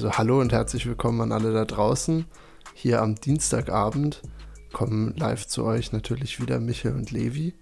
[0.00, 2.24] Also hallo und herzlich willkommen an alle da draußen.
[2.72, 4.22] Hier am Dienstagabend
[4.72, 7.52] kommen live zu euch natürlich wieder Michel und Levi.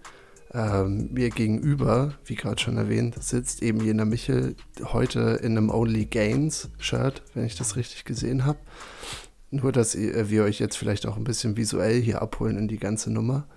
[0.54, 4.54] Ähm, mir gegenüber, wie gerade schon erwähnt, sitzt eben jener Michel
[4.84, 8.60] heute in einem Only Gains Shirt, wenn ich das richtig gesehen habe.
[9.50, 13.10] Nur, dass wir euch jetzt vielleicht auch ein bisschen visuell hier abholen in die ganze
[13.10, 13.48] Nummer.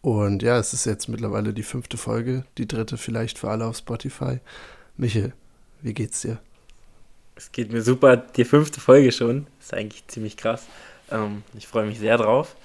[0.00, 3.76] Und ja, es ist jetzt mittlerweile die fünfte Folge, die dritte vielleicht für alle auf
[3.76, 4.40] Spotify.
[4.96, 5.32] Michel,
[5.80, 6.40] wie geht's dir?
[7.36, 9.46] Es geht mir super, die fünfte Folge schon.
[9.60, 10.66] Ist eigentlich ziemlich krass.
[11.10, 12.56] Ähm, ich freue mich sehr drauf.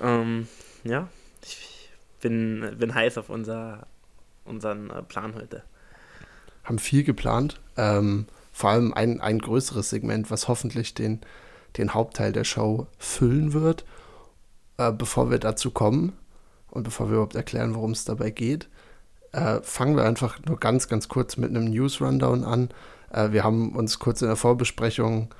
[0.00, 0.48] Ähm,
[0.84, 1.08] ja,
[1.44, 3.86] ich bin, bin heiß auf unser,
[4.44, 5.62] unseren äh, Plan heute.
[6.64, 7.60] Haben viel geplant.
[7.76, 11.20] Ähm, vor allem ein, ein größeres Segment, was hoffentlich den,
[11.76, 13.84] den Hauptteil der Show füllen wird.
[14.78, 16.12] Äh, bevor wir dazu kommen
[16.70, 18.68] und bevor wir überhaupt erklären, worum es dabei geht,
[19.32, 22.68] äh, fangen wir einfach nur ganz, ganz kurz mit einem News-Rundown an.
[23.12, 25.34] Äh, wir haben uns kurz in der Vorbesprechung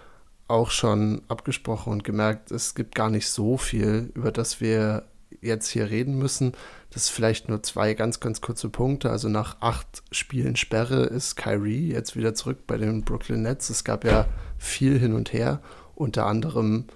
[0.48, 5.04] auch schon abgesprochen und gemerkt, es gibt gar nicht so viel, über das wir
[5.40, 6.52] jetzt hier reden müssen.
[6.90, 9.10] Das ist vielleicht nur zwei ganz, ganz kurze Punkte.
[9.10, 13.70] Also nach acht Spielen Sperre ist Kyrie jetzt wieder zurück bei den Brooklyn Nets.
[13.70, 14.26] Es gab ja
[14.58, 15.60] viel hin und her,
[15.94, 16.86] unter anderem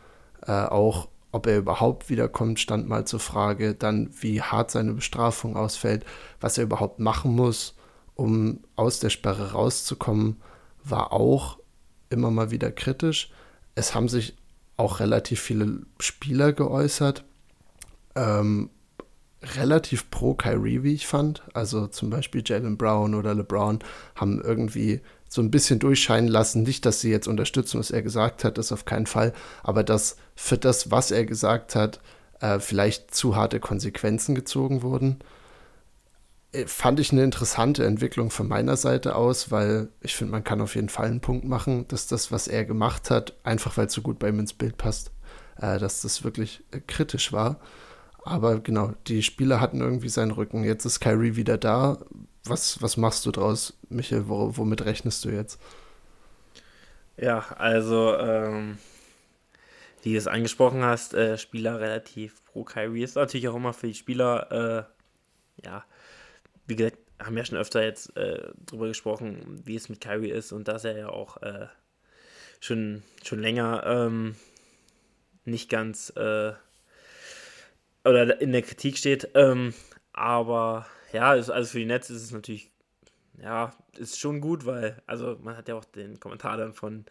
[0.46, 3.74] äh, auch ob er überhaupt wiederkommt, stand mal zur Frage.
[3.74, 6.06] Dann, wie hart seine Bestrafung ausfällt,
[6.40, 7.74] was er überhaupt machen muss,
[8.14, 10.36] um aus der Sperre rauszukommen,
[10.90, 11.58] war auch
[12.10, 13.30] immer mal wieder kritisch.
[13.74, 14.36] Es haben sich
[14.76, 17.24] auch relativ viele Spieler geäußert.
[18.14, 18.70] Ähm,
[19.56, 21.42] relativ pro Kyrie, wie ich fand.
[21.54, 23.80] Also zum Beispiel Jalen Brown oder LeBron
[24.14, 26.62] haben irgendwie so ein bisschen durchscheinen lassen.
[26.62, 30.16] Nicht, dass sie jetzt unterstützen, was er gesagt hat, das auf keinen Fall, aber dass
[30.34, 32.00] für das, was er gesagt hat,
[32.40, 35.18] äh, vielleicht zu harte Konsequenzen gezogen wurden.
[36.56, 40.60] Äh, fand ich eine interessante Entwicklung von meiner Seite aus, weil ich finde, man kann
[40.60, 43.92] auf jeden Fall einen Punkt machen, dass das, was er gemacht hat, einfach weil es
[43.92, 45.12] so gut bei ihm ins Bild passt,
[45.60, 47.60] äh, dass das wirklich äh, kritisch war.
[48.24, 50.64] Aber genau, die Spieler hatten irgendwie seinen Rücken.
[50.64, 51.98] Jetzt ist Kyrie wieder da.
[52.44, 54.28] Was, was machst du draus, Michael?
[54.28, 55.60] Wo, womit rechnest du jetzt?
[57.16, 58.78] Ja, also, ähm,
[60.02, 63.86] wie du es angesprochen hast, äh, Spieler relativ pro Kyrie ist natürlich auch immer für
[63.86, 64.88] die Spieler,
[65.60, 65.84] äh, ja,
[66.66, 70.30] wie gesagt, haben wir ja schon öfter jetzt äh, drüber gesprochen, wie es mit Kyrie
[70.30, 71.66] ist und dass er ja auch äh,
[72.60, 74.36] schon, schon länger ähm,
[75.44, 76.52] nicht ganz äh,
[78.04, 79.30] oder in der Kritik steht.
[79.34, 79.74] Ähm,
[80.12, 82.70] aber ja, ist, also für die Netz ist es natürlich,
[83.40, 87.04] ja, ist schon gut, weil, also man hat ja auch den Kommentar dann von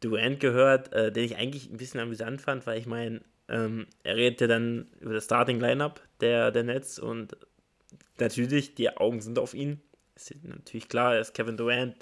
[0.00, 4.16] Durant gehört, äh, den ich eigentlich ein bisschen amüsant fand, weil ich meine, ähm, er
[4.16, 7.36] redet ja dann über das Starting Lineup der, der Netz und
[8.20, 9.80] natürlich, die Augen sind auf ihn.
[10.14, 11.96] Ist natürlich klar, er ist Kevin Durant,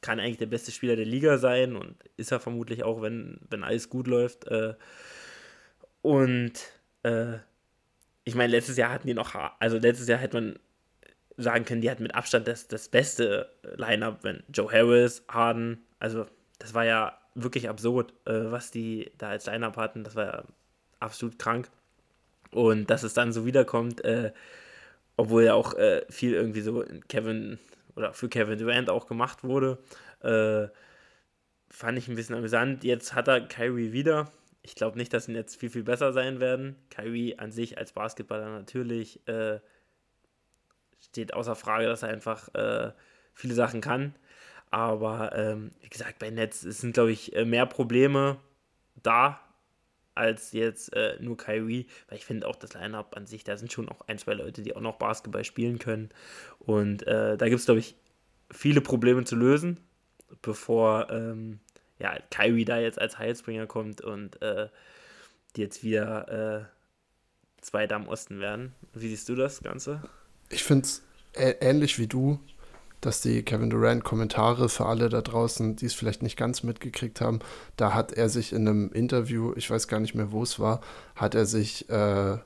[0.00, 3.62] kann eigentlich der beste Spieler der Liga sein und ist er vermutlich auch, wenn, wenn
[3.62, 4.46] alles gut läuft.
[4.48, 4.74] Äh,
[6.02, 6.52] und
[7.04, 7.38] äh,
[8.24, 10.58] ich meine, letztes Jahr hatten die noch, also letztes Jahr hätte man
[11.36, 16.26] sagen können, die hatten mit Abstand das, das beste Line-Up, wenn Joe Harris, Harden, also
[16.58, 20.44] das war ja wirklich absurd, äh, was die da als Line-Up hatten, das war ja
[21.00, 21.70] absolut krank.
[22.50, 24.32] Und dass es dann so wiederkommt, äh,
[25.16, 27.58] obwohl ja auch äh, viel irgendwie so Kevin
[27.96, 29.78] oder für Kevin Durant auch gemacht wurde,
[30.20, 30.68] äh,
[31.68, 32.84] fand ich ein bisschen amüsant.
[32.84, 34.30] Jetzt hat er Kyrie wieder
[34.62, 36.76] ich glaube nicht, dass sie jetzt viel, viel besser sein werden.
[36.90, 39.58] Kyrie an sich als Basketballer natürlich äh,
[41.00, 42.92] steht außer Frage, dass er einfach äh,
[43.34, 44.14] viele Sachen kann.
[44.70, 48.38] Aber ähm, wie gesagt, bei Netz sind, glaube ich, äh, mehr Probleme
[49.02, 49.40] da
[50.14, 53.72] als jetzt äh, nur Kyrie, weil ich finde auch das Line-Up an sich, da sind
[53.72, 56.10] schon auch ein, zwei Leute, die auch noch Basketball spielen können.
[56.58, 57.94] Und äh, da gibt es, glaube ich,
[58.50, 59.78] viele Probleme zu lösen,
[60.42, 61.60] bevor ähm,
[61.98, 64.68] ja, Kyrie da jetzt als Heilsbringer kommt und äh,
[65.56, 66.64] die jetzt wieder äh,
[67.62, 68.74] Zweiter am Osten werden.
[68.92, 70.02] Wie siehst du das Ganze?
[70.50, 71.02] Ich finde es
[71.34, 72.40] ähnlich wie du,
[73.02, 77.20] dass die Kevin Durant Kommentare für alle da draußen, die es vielleicht nicht ganz mitgekriegt
[77.20, 77.40] haben,
[77.76, 80.80] da hat er sich in einem Interview, ich weiß gar nicht mehr, wo es war,
[81.16, 82.38] hat er sich äh,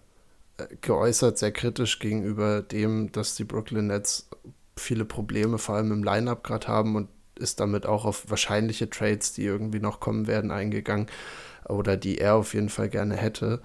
[0.81, 4.29] geäußert, sehr kritisch gegenüber dem, dass die Brooklyn Nets
[4.76, 9.35] viele Probleme vor allem im Lineup gerade haben und ist damit auch auf wahrscheinliche Trades,
[9.35, 11.06] die irgendwie noch kommen werden, eingegangen
[11.69, 13.61] oder die er auf jeden Fall gerne hätte,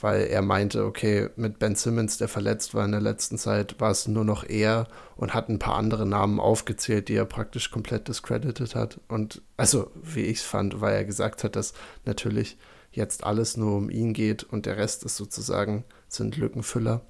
[0.00, 3.90] weil er meinte, okay, mit Ben Simmons, der verletzt war in der letzten Zeit, war
[3.90, 8.08] es nur noch er und hat ein paar andere Namen aufgezählt, die er praktisch komplett
[8.08, 9.00] discredited hat.
[9.08, 11.74] Und also, wie ich es fand, weil er gesagt hat, dass
[12.04, 12.58] natürlich
[12.90, 17.02] jetzt alles nur um ihn geht und der Rest ist sozusagen, sind Lückenfüller.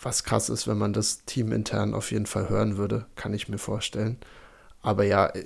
[0.00, 3.48] Was krass ist, wenn man das Team intern auf jeden Fall hören würde, kann ich
[3.48, 4.18] mir vorstellen.
[4.82, 5.44] Aber ja, äh,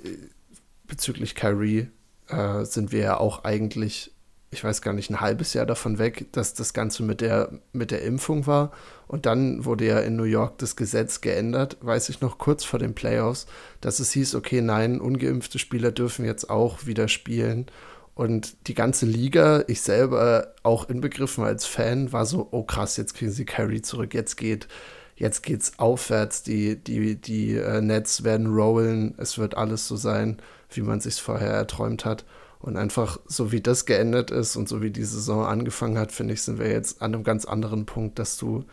[0.87, 1.89] bezüglich Kyrie
[2.27, 4.13] äh, sind wir ja auch eigentlich,
[4.51, 7.91] ich weiß gar nicht, ein halbes Jahr davon weg, dass das Ganze mit der, mit
[7.91, 8.71] der Impfung war.
[9.07, 12.79] Und dann wurde ja in New York das Gesetz geändert, weiß ich noch, kurz vor
[12.79, 13.45] den Playoffs,
[13.81, 17.67] dass es hieß, okay, nein, ungeimpfte Spieler dürfen jetzt auch wieder spielen.
[18.15, 23.13] Und die ganze Liga, ich selber auch inbegriffen als Fan, war so, oh krass, jetzt
[23.13, 24.67] kriegen sie Carry zurück, jetzt geht,
[25.15, 30.41] jetzt geht's aufwärts, die, die, die äh, Nets werden rollen, es wird alles so sein,
[30.71, 32.25] wie man sich vorher erträumt hat.
[32.59, 36.33] Und einfach so wie das geendet ist und so wie die Saison angefangen hat, finde
[36.33, 38.65] ich, sind wir jetzt an einem ganz anderen Punkt, dass du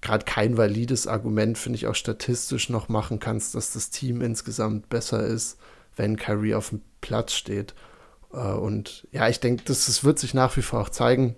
[0.00, 4.88] gerade kein valides Argument, finde ich, auch statistisch noch machen kannst, dass das Team insgesamt
[4.88, 5.58] besser ist,
[5.96, 7.74] wenn Kyrie auf dem Platz steht.
[8.32, 11.36] Äh, und ja, ich denke, das, das wird sich nach wie vor auch zeigen.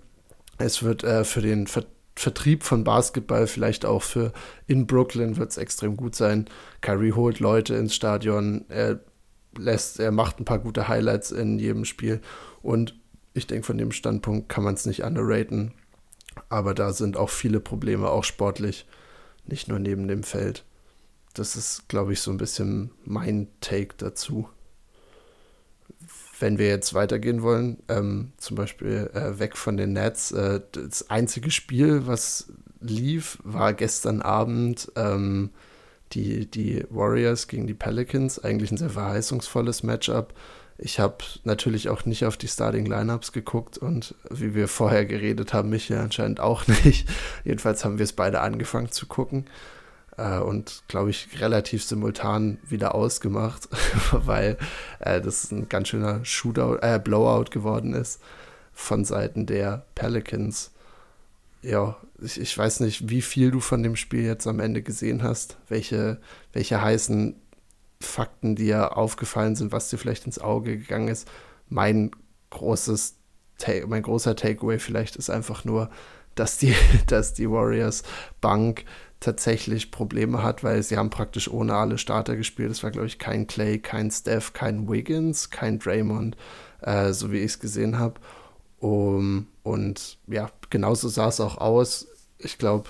[0.57, 1.85] Es wird äh, für den Ver
[2.15, 4.33] Vertrieb von Basketball, vielleicht auch für
[4.65, 6.47] in Brooklyn, wird es extrem gut sein.
[6.81, 9.01] Kyrie holt Leute ins Stadion, er
[9.57, 12.21] lässt, er macht ein paar gute Highlights in jedem Spiel.
[12.61, 12.95] Und
[13.33, 15.73] ich denke, von dem Standpunkt kann man es nicht underraten.
[16.49, 18.85] Aber da sind auch viele Probleme, auch sportlich,
[19.45, 20.63] nicht nur neben dem Feld.
[21.33, 24.49] Das ist, glaube ich, so ein bisschen mein Take dazu
[26.39, 31.09] wenn wir jetzt weitergehen wollen, ähm, zum Beispiel äh, weg von den Nets, äh, das
[31.09, 35.51] einzige Spiel, was lief, war gestern Abend ähm,
[36.13, 38.43] die, die Warriors gegen die Pelicans.
[38.43, 40.33] Eigentlich ein sehr verheißungsvolles Matchup.
[40.77, 45.53] Ich habe natürlich auch nicht auf die Starting Lineups geguckt und wie wir vorher geredet
[45.53, 47.09] haben, mich ja anscheinend auch nicht.
[47.43, 49.45] Jedenfalls haben wir es beide angefangen zu gucken
[50.17, 53.69] äh, und, glaube ich, relativ simultan wieder ausgemacht,
[54.11, 54.57] weil
[54.99, 58.21] äh, das ein ganz schöner Shootout, äh, Blowout geworden ist
[58.73, 60.71] von Seiten der Pelicans.
[61.61, 65.23] Ja, ich, ich weiß nicht, wie viel du von dem Spiel jetzt am Ende gesehen
[65.23, 66.19] hast, welche,
[66.53, 67.35] welche heißen
[67.99, 71.27] Fakten dir aufgefallen sind, was dir vielleicht ins Auge gegangen ist.
[71.69, 72.11] Mein
[72.51, 73.17] großes
[73.87, 75.89] mein großer Takeaway vielleicht ist einfach nur,
[76.35, 76.75] dass die,
[77.07, 78.03] dass die Warriors
[78.41, 78.85] Bank
[79.19, 82.69] tatsächlich Probleme hat, weil sie haben praktisch ohne alle Starter gespielt.
[82.69, 86.37] Es war, glaube ich, kein Clay, kein Steph, kein Wiggins, kein Draymond,
[86.81, 88.19] äh, so wie ich es gesehen habe.
[88.79, 92.07] Um, und ja, genauso sah es auch aus.
[92.37, 92.89] Ich glaube,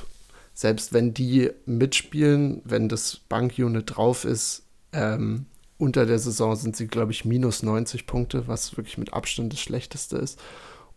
[0.53, 5.45] selbst wenn die mitspielen, wenn das Bankunit drauf ist, ähm,
[5.77, 9.59] unter der Saison sind sie, glaube ich, minus 90 Punkte, was wirklich mit Abstand das
[9.59, 10.39] Schlechteste ist.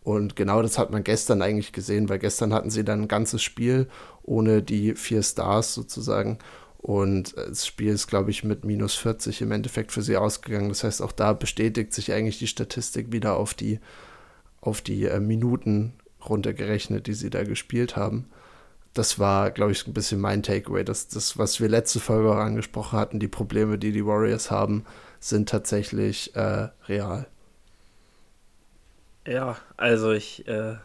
[0.03, 3.43] Und genau das hat man gestern eigentlich gesehen, weil gestern hatten sie dann ein ganzes
[3.43, 3.87] Spiel
[4.23, 6.39] ohne die vier Stars sozusagen.
[6.79, 10.69] Und das Spiel ist, glaube ich, mit minus 40 im Endeffekt für sie ausgegangen.
[10.69, 13.79] Das heißt, auch da bestätigt sich eigentlich die Statistik wieder auf die,
[14.61, 15.93] auf die äh, Minuten
[16.23, 18.29] runtergerechnet, die sie da gespielt haben.
[18.93, 20.83] Das war, glaube ich, ein bisschen mein Takeaway.
[20.83, 24.85] Das, das, was wir letzte Folge auch angesprochen hatten, die Probleme, die die Warriors haben,
[25.19, 27.27] sind tatsächlich äh, real.
[29.25, 30.75] Ja, also ich, äh,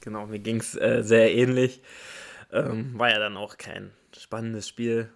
[0.00, 1.82] genau, mir ging es äh, sehr ähnlich.
[2.52, 5.10] Ähm, war ja dann auch kein spannendes Spiel.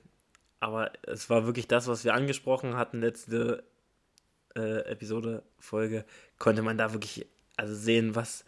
[0.59, 3.63] Aber es war wirklich das, was wir angesprochen hatten, letzte
[4.57, 6.05] äh, Episode, Folge,
[6.39, 7.27] konnte man da wirklich
[7.61, 8.45] also sehen, was,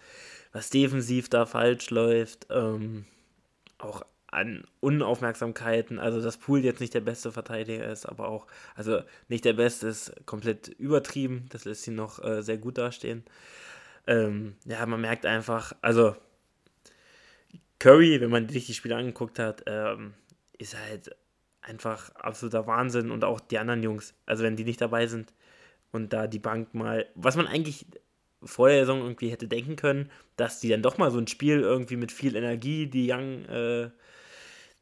[0.53, 2.47] was defensiv da falsch läuft.
[2.51, 3.05] Ähm,
[3.79, 9.03] auch an Unaufmerksamkeiten, also dass Pool jetzt nicht der beste Verteidiger ist, aber auch, also
[9.29, 13.25] nicht der beste ist komplett übertrieben, das lässt ihn noch äh, sehr gut dastehen
[14.07, 16.17] ähm, ja, man merkt einfach, also
[17.79, 20.15] Curry, wenn man sich die Spiele angeguckt hat, ähm,
[20.59, 21.17] ist halt
[21.61, 25.33] einfach absoluter Wahnsinn und auch die anderen Jungs, also wenn die nicht dabei sind
[25.93, 27.87] und da die Bank mal, was man eigentlich
[28.45, 31.61] vor der Saison irgendwie hätte denken können, dass die dann doch mal so ein Spiel
[31.61, 33.91] irgendwie mit viel Energie, die Young, äh,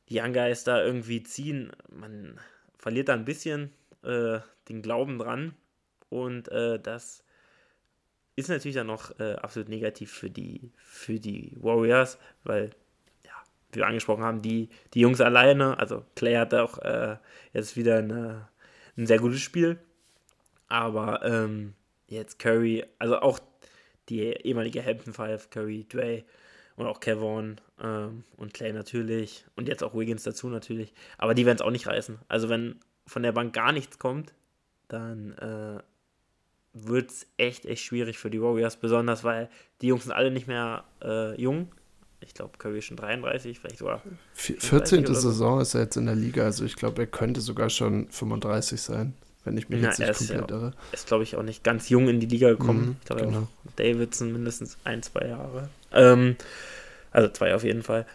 [0.08, 2.38] die Young Guys da irgendwie ziehen, man
[2.78, 4.38] verliert da ein bisschen äh,
[4.68, 5.54] den Glauben dran.
[6.08, 7.22] Und äh, das
[8.36, 12.70] ist natürlich dann noch äh, absolut negativ für die, für die Warriors, weil,
[13.24, 13.32] ja,
[13.72, 17.16] wie wir angesprochen haben, die, die Jungs alleine, also Clay hat auch äh,
[17.52, 18.48] jetzt wieder eine,
[18.96, 19.78] ein sehr gutes Spiel,
[20.68, 21.74] aber ähm,
[22.08, 23.38] jetzt Curry, also auch
[24.10, 26.24] die ehemalige Hampton Five, Curry, Dre
[26.76, 31.46] und auch Kevon ähm, und Clay natürlich und jetzt auch Wiggins dazu natürlich, aber die
[31.46, 32.18] werden es auch nicht reißen.
[32.28, 32.76] Also wenn
[33.06, 34.34] von der Bank gar nichts kommt,
[34.88, 35.80] dann äh,
[36.72, 39.48] wird es echt, echt schwierig für die Warriors, besonders weil
[39.80, 41.68] die Jungs sind alle nicht mehr äh, jung.
[42.20, 44.02] Ich glaube, Curry ist schon 33, vielleicht sogar.
[44.34, 45.06] 14.
[45.06, 45.60] Saison so.
[45.60, 49.14] ist er jetzt in der Liga, also ich glaube, er könnte sogar schon 35 sein,
[49.44, 50.72] wenn ich mich Na, jetzt nicht komplett ja, irre.
[50.92, 52.86] Ist, glaube ich, auch nicht ganz jung in die Liga gekommen.
[52.86, 53.48] Mhm, ich glaube, genau.
[53.76, 55.68] Davidson mindestens ein, zwei Jahre.
[55.92, 56.36] Ähm,
[57.10, 58.06] also zwei auf jeden Fall.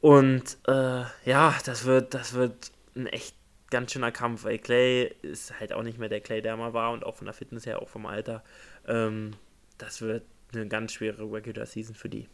[0.00, 3.34] Und äh, ja, das wird, das wird ein echt
[3.70, 6.92] ganz schöner Kampf, weil Clay ist halt auch nicht mehr der Clay, der mal war
[6.92, 8.42] und auch von der Fitness her, auch vom Alter.
[8.86, 9.32] Ähm,
[9.78, 12.28] das wird eine ganz schwere Regular Season für die.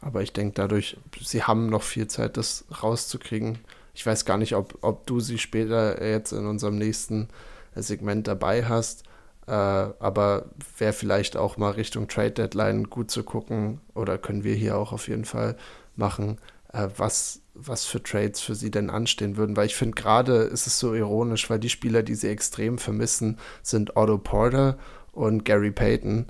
[0.00, 3.58] Aber ich denke dadurch, sie haben noch viel Zeit, das rauszukriegen.
[4.00, 7.28] Ich weiß gar nicht, ob, ob du sie später jetzt in unserem nächsten
[7.74, 9.02] Segment dabei hast.
[9.46, 10.46] Äh, aber
[10.78, 14.94] wäre vielleicht auch mal Richtung Trade Deadline gut zu gucken oder können wir hier auch
[14.94, 15.54] auf jeden Fall
[15.96, 16.38] machen,
[16.72, 19.54] äh, was, was für Trades für sie denn anstehen würden.
[19.54, 23.36] Weil ich finde, gerade ist es so ironisch, weil die Spieler, die sie extrem vermissen,
[23.62, 24.78] sind Otto Porter
[25.12, 26.24] und Gary Payton.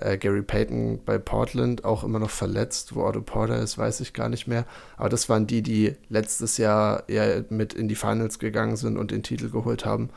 [0.00, 2.94] Äh, Gary Payton bei Portland auch immer noch verletzt.
[2.94, 4.64] Wo Otto Porter ist, weiß ich gar nicht mehr.
[4.96, 9.10] Aber das waren die, die letztes Jahr eher mit in die Finals gegangen sind und
[9.10, 10.10] den Titel geholt haben.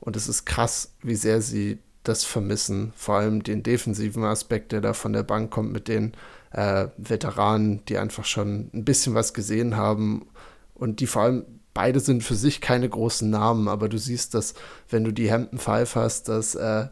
[0.00, 2.92] Und es ist krass, wie sehr sie das vermissen.
[2.96, 6.12] Vor allem den defensiven Aspekt, der da von der Bank kommt mit den
[6.52, 10.26] äh, Veteranen, die einfach schon ein bisschen was gesehen haben
[10.74, 11.44] und die vor allem
[11.76, 14.54] beide sind für sich keine großen Namen, aber du siehst, dass
[14.88, 16.86] wenn du die Hampton Five hast, dass, äh,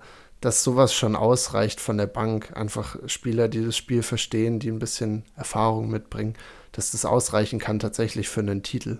[0.44, 2.54] dass sowas schon ausreicht von der Bank.
[2.54, 6.34] Einfach Spieler, die das Spiel verstehen, die ein bisschen Erfahrung mitbringen,
[6.72, 8.98] dass das ausreichen kann tatsächlich für einen Titel.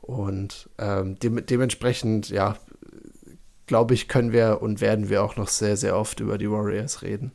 [0.00, 2.56] Und ähm, de dementsprechend, ja,
[3.66, 7.02] glaube ich, können wir und werden wir auch noch sehr, sehr oft über die Warriors
[7.02, 7.32] reden.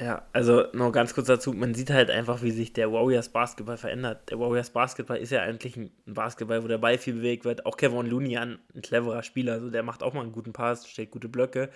[0.00, 3.78] Ja, also noch ganz kurz dazu, man sieht halt einfach, wie sich der Warriors Basketball
[3.78, 4.30] verändert.
[4.30, 7.64] Der Warriors Basketball ist ja eigentlich ein Basketball, wo der Ball viel bewegt wird.
[7.64, 11.12] Auch Kevin Looney, ein cleverer Spieler, also der macht auch mal einen guten Pass, stellt
[11.12, 11.70] gute Blöcke.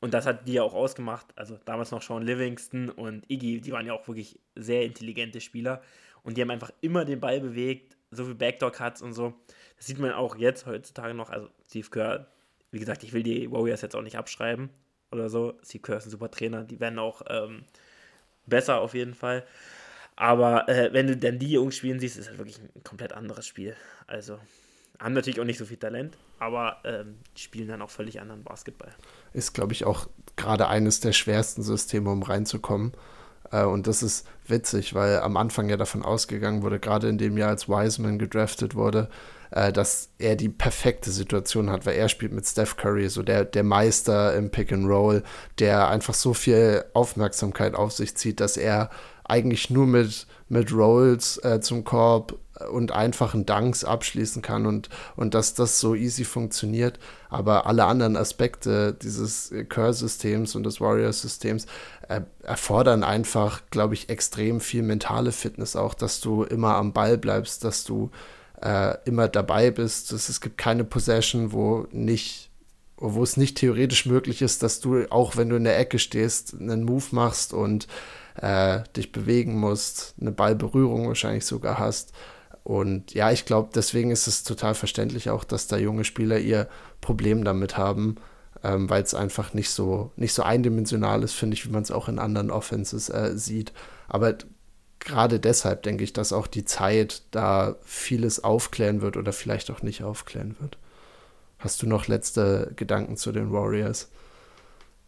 [0.00, 1.26] Und das hat die ja auch ausgemacht.
[1.36, 5.82] Also damals noch Sean Livingston und Iggy, die waren ja auch wirklich sehr intelligente Spieler.
[6.22, 9.34] Und die haben einfach immer den Ball bewegt, so wie Backdoor-Cuts und so.
[9.76, 11.30] Das sieht man auch jetzt heutzutage noch.
[11.30, 12.26] Also Steve Kerr,
[12.70, 14.70] wie gesagt, ich will die Warriors jetzt auch nicht abschreiben
[15.12, 15.58] oder so.
[15.62, 17.64] Steve Kerr ist ein super Trainer, die werden auch ähm,
[18.46, 19.46] besser auf jeden Fall.
[20.16, 23.46] Aber äh, wenn du dann die Jungs spielen siehst, ist das wirklich ein komplett anderes
[23.46, 23.74] Spiel.
[24.06, 24.38] Also
[25.00, 28.90] haben natürlich auch nicht so viel Talent, aber ähm, spielen dann auch völlig anderen Basketball.
[29.32, 32.92] Ist, glaube ich, auch gerade eines der schwersten Systeme, um reinzukommen.
[33.50, 37.38] Äh, und das ist witzig, weil am Anfang ja davon ausgegangen wurde, gerade in dem
[37.38, 39.08] Jahr, als Wiseman gedraftet wurde,
[39.50, 43.46] äh, dass er die perfekte Situation hat, weil er spielt mit Steph Curry, so der,
[43.46, 45.22] der Meister im Pick and Roll,
[45.58, 48.90] der einfach so viel Aufmerksamkeit auf sich zieht, dass er
[49.24, 52.38] eigentlich nur mit, mit Rolls äh, zum Korb
[52.70, 56.98] und einfachen Dunks abschließen kann und, und dass das so easy funktioniert.
[57.28, 61.66] Aber alle anderen Aspekte dieses Curse-Systems und des Warriors-Systems
[62.08, 67.18] äh, erfordern einfach, glaube ich, extrem viel mentale Fitness auch, dass du immer am Ball
[67.18, 68.10] bleibst, dass du
[68.62, 70.12] äh, immer dabei bist.
[70.12, 72.50] Dass es gibt keine Possession, wo nicht,
[72.96, 76.54] wo es nicht theoretisch möglich ist, dass du, auch wenn du in der Ecke stehst,
[76.54, 77.86] einen Move machst und
[78.36, 82.12] äh, dich bewegen musst, eine Ballberührung wahrscheinlich sogar hast.
[82.64, 86.68] Und ja, ich glaube, deswegen ist es total verständlich auch, dass da junge Spieler ihr
[87.00, 88.16] Problem damit haben,
[88.62, 91.90] ähm, weil es einfach nicht so, nicht so eindimensional ist, finde ich, wie man es
[91.90, 93.72] auch in anderen Offenses äh, sieht.
[94.08, 94.34] Aber
[94.98, 99.82] gerade deshalb denke ich, dass auch die Zeit da vieles aufklären wird oder vielleicht auch
[99.82, 100.78] nicht aufklären wird.
[101.58, 104.10] Hast du noch letzte Gedanken zu den Warriors?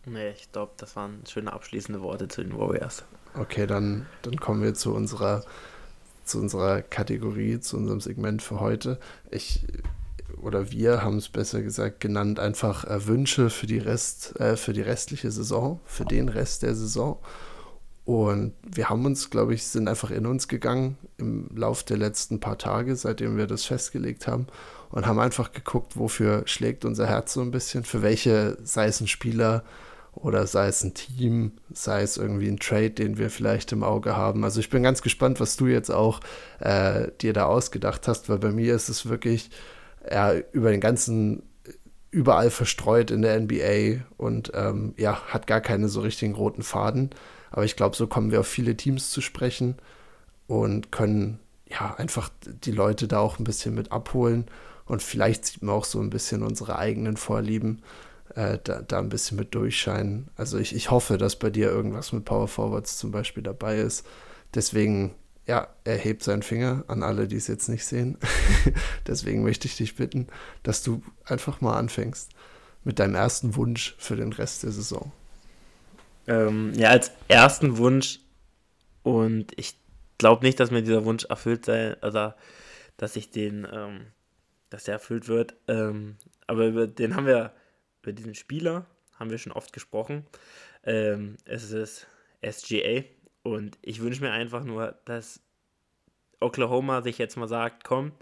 [0.05, 3.05] Nee, ich glaube, das waren schöne abschließende Worte zu den Warriors.
[3.35, 5.45] Okay, dann, dann kommen wir zu unserer,
[6.25, 8.99] zu unserer Kategorie, zu unserem Segment für heute.
[9.31, 9.67] Ich
[10.41, 14.73] oder wir haben es besser gesagt genannt, einfach äh, Wünsche für die Rest, äh, für
[14.73, 17.19] die restliche Saison, für den Rest der Saison.
[18.05, 22.41] Und wir haben uns, glaube ich, sind einfach in uns gegangen im Lauf der letzten
[22.41, 24.49] paar Tage, seitdem wir das festgelegt haben
[24.91, 29.01] und haben einfach geguckt, wofür schlägt unser Herz so ein bisschen, für welche, sei es
[29.01, 29.63] ein Spieler
[30.13, 34.17] oder sei es ein Team, sei es irgendwie ein Trade, den wir vielleicht im Auge
[34.17, 34.45] haben.
[34.45, 36.21] Also ich bin ganz gespannt, was du jetzt auch
[36.61, 39.51] äh, dir da ausgedacht hast, weil bei mir ist es wirklich
[40.11, 41.43] ja, über den ganzen
[42.11, 47.11] überall verstreut in der NBA und ähm, ja, hat gar keine so richtigen roten Faden.
[47.51, 49.77] Aber ich glaube, so kommen wir auf viele Teams zu sprechen
[50.47, 54.45] und können ja einfach die Leute da auch ein bisschen mit abholen.
[54.85, 57.83] Und vielleicht sieht man auch so ein bisschen unsere eigenen Vorlieben
[58.35, 60.29] äh, da, da ein bisschen mit durchscheinen.
[60.37, 64.07] Also ich, ich hoffe, dass bei dir irgendwas mit Power Forwards zum Beispiel dabei ist.
[64.55, 65.15] Deswegen,
[65.47, 68.19] ja, er hebt seinen Finger an alle, die es jetzt nicht sehen.
[69.07, 70.29] Deswegen möchte ich dich bitten,
[70.63, 72.31] dass du einfach mal anfängst
[72.85, 75.13] mit deinem ersten Wunsch für den Rest der Saison.
[76.27, 78.21] Ähm, ja, als ersten Wunsch
[79.03, 79.77] und ich
[80.19, 82.33] glaube nicht, dass mir dieser Wunsch erfüllt sei, also
[82.97, 84.07] dass ich den, ähm,
[84.71, 85.55] dass der erfüllt wird.
[85.67, 87.53] Ähm, aber über den haben wir,
[88.03, 88.87] über diesen Spieler
[89.19, 90.27] haben wir schon oft gesprochen.
[90.85, 92.07] Ähm, es ist
[92.45, 93.05] SGA
[93.43, 95.41] und ich wünsche mir einfach nur, dass
[96.41, 98.13] Oklahoma sich jetzt mal sagt, komm,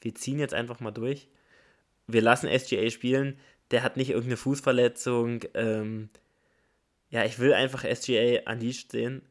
[0.00, 1.28] wir ziehen jetzt einfach mal durch.
[2.06, 3.38] Wir lassen SGA spielen.
[3.70, 5.42] Der hat nicht irgendeine Fußverletzung.
[5.54, 6.08] Ähm,
[7.10, 9.22] ja, ich will einfach SGA unleashed sehen.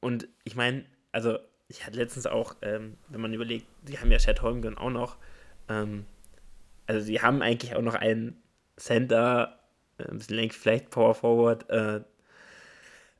[0.00, 4.18] Und ich meine, also ich hatte letztens auch, ähm, wenn man überlegt, die haben ja
[4.18, 5.16] Chad Holmgren auch noch.
[5.68, 6.04] Ähm,
[6.86, 8.42] also sie haben eigentlich auch noch einen
[8.78, 9.58] Center,
[9.98, 11.68] äh, ein bisschen längst vielleicht Power Forward.
[11.70, 12.00] Äh,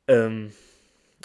[0.09, 0.53] ähm,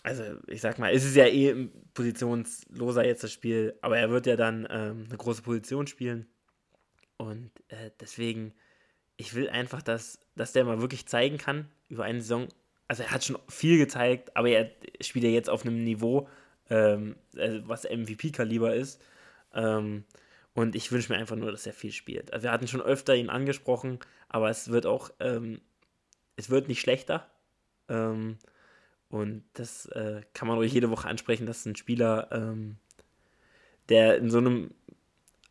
[0.04, 4.26] also ich sag mal, es ist ja eh positionsloser jetzt das Spiel, aber er wird
[4.26, 6.28] ja dann ähm, eine große Position spielen.
[7.18, 8.54] Und äh, deswegen,
[9.16, 12.50] ich will einfach, dass, dass der mal wirklich zeigen kann über eine Saison.
[12.88, 16.28] Also er hat schon viel gezeigt, aber er spielt ja jetzt auf einem Niveau,
[16.70, 19.02] ähm, also was MVP-Kaliber ist.
[19.54, 20.04] Ähm,
[20.54, 22.32] und ich wünsche mir einfach nur, dass er viel spielt.
[22.34, 25.62] Also wir hatten schon öfter ihn angesprochen, aber es wird auch, ähm,
[26.36, 27.28] es wird nicht schlechter.
[27.90, 28.38] Ähm,
[29.10, 32.78] und das äh, kann man ruhig jede Woche ansprechen, dass ein Spieler, ähm,
[33.90, 34.72] der in so einem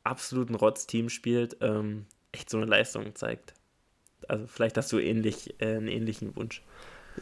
[0.04, 3.54] absoluten Rotz-Team spielt, ähm, echt so eine Leistung zeigt.
[4.28, 6.62] Also vielleicht hast du ähnlich, äh, einen ähnlichen Wunsch.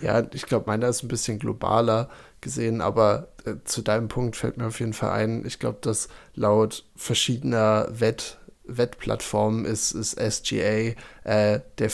[0.00, 2.08] Ja, ich glaube, meiner ist ein bisschen globaler
[2.40, 6.08] gesehen, aber äh, zu deinem Punkt fällt mir auf jeden Fall ein, ich glaube, dass
[6.34, 10.94] laut verschiedener Wett, Wettplattformen ist, ist SGA
[11.24, 11.90] äh, der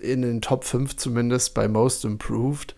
[0.00, 2.74] in den Top 5 zumindest bei Most Improved.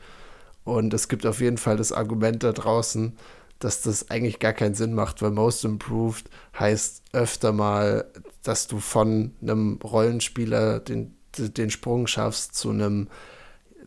[0.65, 3.17] Und es gibt auf jeden Fall das Argument da draußen,
[3.59, 8.07] dass das eigentlich gar keinen Sinn macht, weil Most Improved heißt öfter mal,
[8.43, 13.09] dass du von einem Rollenspieler den, den Sprung schaffst zu einem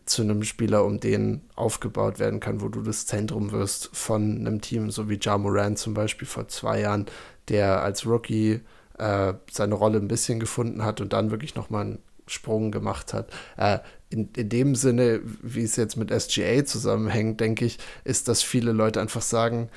[0.08, 4.60] zu einem Spieler, um den aufgebaut werden kann, wo du das Zentrum wirst von einem
[4.60, 7.06] Team, so wie Ja Moran zum Beispiel vor zwei Jahren,
[7.48, 8.60] der als Rookie
[8.98, 13.30] äh, seine Rolle ein bisschen gefunden hat und dann wirklich nochmal einen Sprung gemacht hat.
[13.56, 13.78] Äh,
[14.10, 18.72] in, in dem Sinne, wie es jetzt mit SGA zusammenhängt, denke ich, ist, dass viele
[18.72, 19.68] Leute einfach sagen,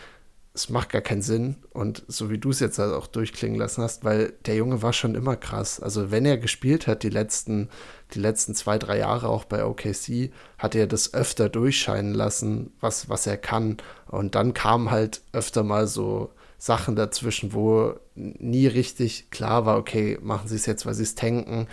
[0.54, 1.56] es macht gar keinen Sinn.
[1.72, 4.92] Und so wie du es jetzt halt auch durchklingen lassen hast, weil der Junge war
[4.92, 5.80] schon immer krass.
[5.80, 7.70] Also wenn er gespielt hat, die letzten,
[8.14, 13.08] die letzten zwei, drei Jahre auch bei OKC, hat er das öfter durchscheinen lassen, was,
[13.08, 13.78] was er kann.
[14.08, 20.20] Und dann kamen halt öfter mal so Sachen dazwischen, wo nie richtig klar war, okay,
[20.22, 21.68] machen sie es jetzt, weil sie es tanken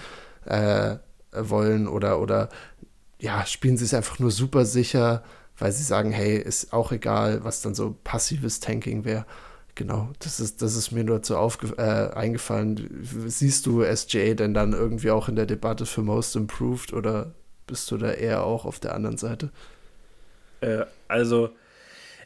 [0.46, 0.96] äh,
[1.32, 2.48] wollen oder, oder
[3.20, 5.24] ja, spielen sie es einfach nur super sicher,
[5.58, 9.26] weil sie sagen, hey, ist auch egal, was dann so passives Tanking wäre.
[9.74, 13.06] Genau, das ist, das ist mir nur zu äh, eingefallen.
[13.26, 17.32] Siehst du SJ denn dann irgendwie auch in der Debatte für Most Improved oder
[17.66, 19.50] bist du da eher auch auf der anderen Seite?
[20.60, 21.50] Äh, also,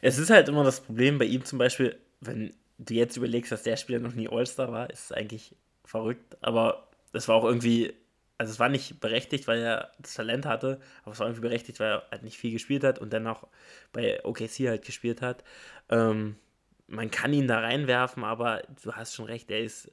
[0.01, 3.63] es ist halt immer das Problem bei ihm zum Beispiel, wenn du jetzt überlegst, dass
[3.63, 7.93] der Spieler noch nie All-Star war, ist es eigentlich verrückt, aber es war auch irgendwie
[8.37, 11.79] also es war nicht berechtigt, weil er das Talent hatte, aber es war irgendwie berechtigt,
[11.79, 13.47] weil er halt nicht viel gespielt hat und dann auch
[13.91, 15.43] bei OKC halt gespielt hat.
[15.89, 16.35] Ähm,
[16.87, 19.91] man kann ihn da reinwerfen, aber du hast schon recht, er ist,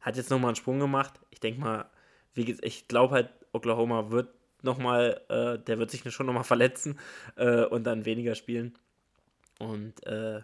[0.00, 1.20] hat jetzt nochmal einen Sprung gemacht.
[1.30, 1.90] Ich denke mal,
[2.34, 4.28] wie, ich glaube halt, Oklahoma wird
[4.62, 6.98] nochmal, äh, der wird sich schon nochmal verletzen
[7.36, 8.78] äh, und dann weniger spielen.
[9.58, 10.42] Und äh,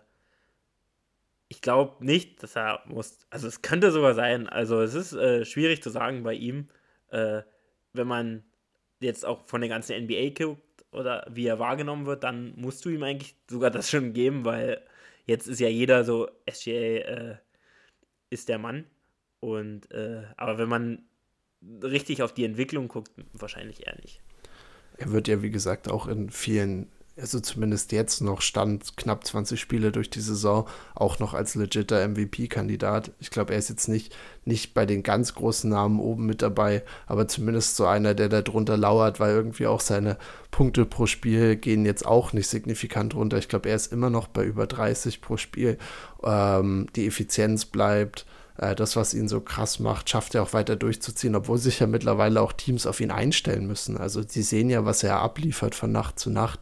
[1.49, 5.45] ich glaube nicht, dass er muss, also es könnte sogar sein, also es ist äh,
[5.45, 6.69] schwierig zu sagen bei ihm,
[7.13, 7.43] äh,
[7.93, 8.45] wenn man
[9.01, 12.91] jetzt auch von der ganzen NBA guckt oder wie er wahrgenommen wird, dann musst du
[12.91, 14.83] ihm eigentlich sogar das schon geben, weil
[15.27, 17.37] jetzt ist ja jeder so, SGA äh,
[18.31, 18.85] ist der Mann.
[19.41, 21.03] Und äh, aber wenn man
[21.83, 24.21] richtig auf die Entwicklung guckt, wahrscheinlich eher nicht.
[24.99, 26.89] Er wird ja, wie gesagt, auch in vielen
[27.23, 32.07] also zumindest jetzt noch stand knapp 20 Spiele durch die Saison, auch noch als legitter
[32.09, 33.13] MVP-Kandidat.
[33.21, 36.83] Ich glaube, er ist jetzt nicht, nicht bei den ganz großen Namen oben mit dabei,
[37.07, 40.19] aber zumindest so einer, der da drunter lauert, weil irgendwie auch seine
[40.51, 43.39] Punkte pro Spiel gehen jetzt auch nicht signifikant runter.
[43.39, 45.79] Ich glaube, er ist immer noch bei über 30 pro Spiel.
[46.25, 48.27] Ähm, die Effizienz bleibt
[48.59, 51.87] äh, das, was ihn so krass macht, schafft er auch weiter durchzuziehen, obwohl sich ja
[51.87, 53.97] mittlerweile auch Teams auf ihn einstellen müssen.
[53.97, 56.59] Also sie sehen ja, was er abliefert von Nacht zu Nacht.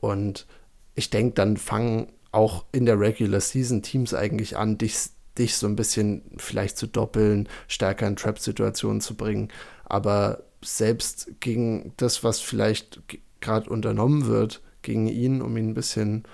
[0.00, 0.46] Und
[0.94, 5.66] ich denke, dann fangen auch in der Regular Season Teams eigentlich an, dich, dich so
[5.66, 9.48] ein bisschen vielleicht zu doppeln, stärker in Trap-Situationen zu bringen.
[9.84, 13.00] Aber selbst gegen das, was vielleicht
[13.40, 16.24] gerade unternommen wird, gegen ihn, um ihn ein bisschen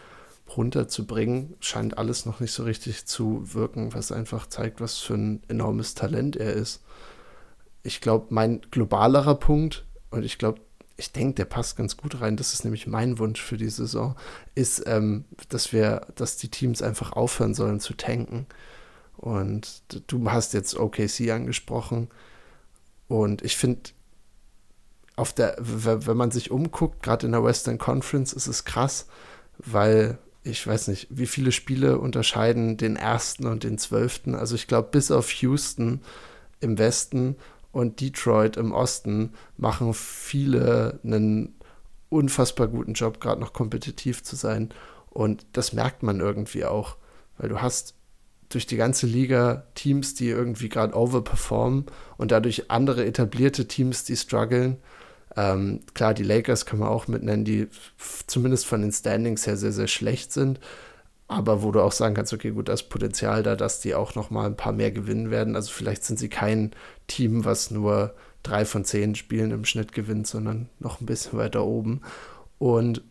[0.57, 5.43] runterzubringen, scheint alles noch nicht so richtig zu wirken, was einfach zeigt, was für ein
[5.49, 6.83] enormes Talent er ist.
[7.83, 10.61] Ich glaube, mein globalerer Punkt, und ich glaube,
[10.97, 12.37] ich denke, der passt ganz gut rein.
[12.37, 14.17] Das ist nämlich mein Wunsch für die Saison,
[14.55, 18.47] ist, ähm, dass wir, dass die Teams einfach aufhören sollen zu tanken.
[19.17, 22.09] Und du hast jetzt OKC angesprochen.
[23.09, 23.91] Und ich finde,
[25.17, 29.07] auf der, wenn man sich umguckt, gerade in der Western Conference, ist es krass,
[29.59, 34.35] weil ich weiß nicht, wie viele Spiele unterscheiden den ersten und den zwölften.
[34.35, 36.03] Also ich glaube, bis auf Houston
[36.61, 37.37] im Westen
[37.75, 41.55] und Detroit im Osten machen viele einen
[42.09, 44.71] unfassbar guten Job, gerade noch kompetitiv zu sein.
[45.11, 46.97] Und das merkt man irgendwie auch,
[47.37, 47.95] weil du hast
[48.49, 54.17] durch die ganze Liga Teams, die irgendwie gerade overperformen und dadurch andere etablierte Teams, die
[54.17, 54.77] strugglen.
[55.37, 57.67] Ähm, klar, die Lakers kann man auch mitnennen, die
[58.29, 60.61] zumindest von den Standings her sehr, sehr schlecht sind.
[61.27, 64.15] Aber wo du auch sagen kannst, okay, gut, da ist Potenzial da, dass die auch
[64.15, 65.57] noch mal ein paar mehr gewinnen werden.
[65.57, 66.73] Also vielleicht sind sie kein
[67.07, 71.65] Team, was nur drei von zehn Spielen im Schnitt gewinnt, sondern noch ein bisschen weiter
[71.65, 72.03] oben.
[72.59, 73.03] Und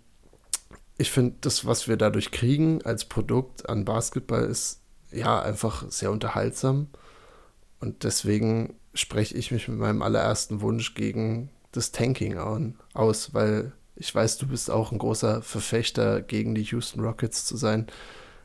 [0.98, 6.12] ich finde, das, was wir dadurch kriegen als Produkt an Basketball, ist ja einfach sehr
[6.12, 6.88] unterhaltsam.
[7.80, 12.38] Und deswegen spreche ich mich mit meinem allerersten Wunsch gegen das Tanking
[12.94, 17.58] aus, weil ich weiß, du bist auch ein großer Verfechter gegen die Houston Rockets zu
[17.58, 17.88] sein.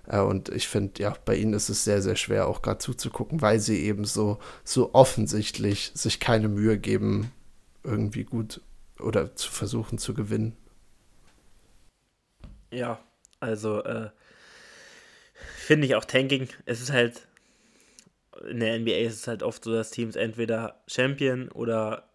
[0.06, 3.40] Äh, und ich finde, ja, bei ihnen ist es sehr, sehr schwer, auch gerade zuzugucken,
[3.40, 7.32] weil sie eben so, so offensichtlich sich keine Mühe geben,
[7.84, 8.60] irgendwie gut
[8.98, 10.56] oder zu versuchen zu gewinnen.
[12.70, 13.00] Ja,
[13.40, 14.10] also äh,
[15.56, 16.48] finde ich auch Tanking.
[16.66, 17.26] Es ist halt,
[18.48, 22.10] in der NBA ist es halt oft so, dass Teams entweder Champion oder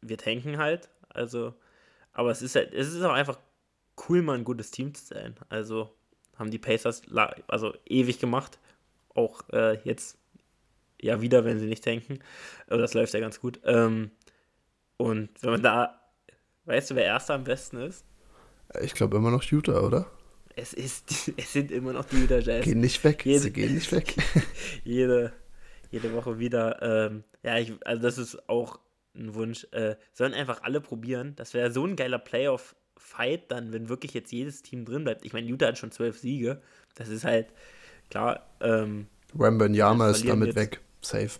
[0.00, 0.88] wir tanken halt.
[1.08, 1.54] Also,
[2.18, 3.38] aber es ist halt, es ist auch einfach
[4.08, 5.36] cool, mal ein gutes Team zu sein.
[5.50, 5.94] Also
[6.36, 7.02] haben die Pacers
[7.46, 8.58] also ewig gemacht.
[9.14, 10.18] Auch äh, jetzt
[11.00, 12.18] ja wieder, wenn sie nicht tanken.
[12.66, 13.60] Aber das läuft ja ganz gut.
[13.62, 14.10] Ähm,
[14.96, 16.00] und wenn man da,
[16.64, 18.04] weißt du, wer erster am besten ist?
[18.80, 20.10] Ich glaube immer noch Utah, oder?
[20.56, 22.64] Es, ist, es sind immer noch die Utah Jazz.
[22.64, 24.16] Gehen nicht weg, jede, sie gehen nicht weg.
[24.82, 25.32] jede,
[25.92, 26.82] jede Woche wieder.
[26.82, 28.80] Ähm, ja, ich, also das ist auch
[29.14, 29.66] ein Wunsch.
[29.72, 31.34] Äh, sollen einfach alle probieren.
[31.36, 35.24] Das wäre so ein geiler Playoff-Fight dann, wenn wirklich jetzt jedes Team drin bleibt.
[35.24, 36.60] Ich meine, Utah hat schon zwölf Siege.
[36.94, 37.52] Das ist halt,
[38.10, 38.48] klar.
[38.60, 39.06] Ähm,
[39.74, 40.56] Yama ist damit jetzt.
[40.56, 40.80] weg.
[41.00, 41.38] Safe.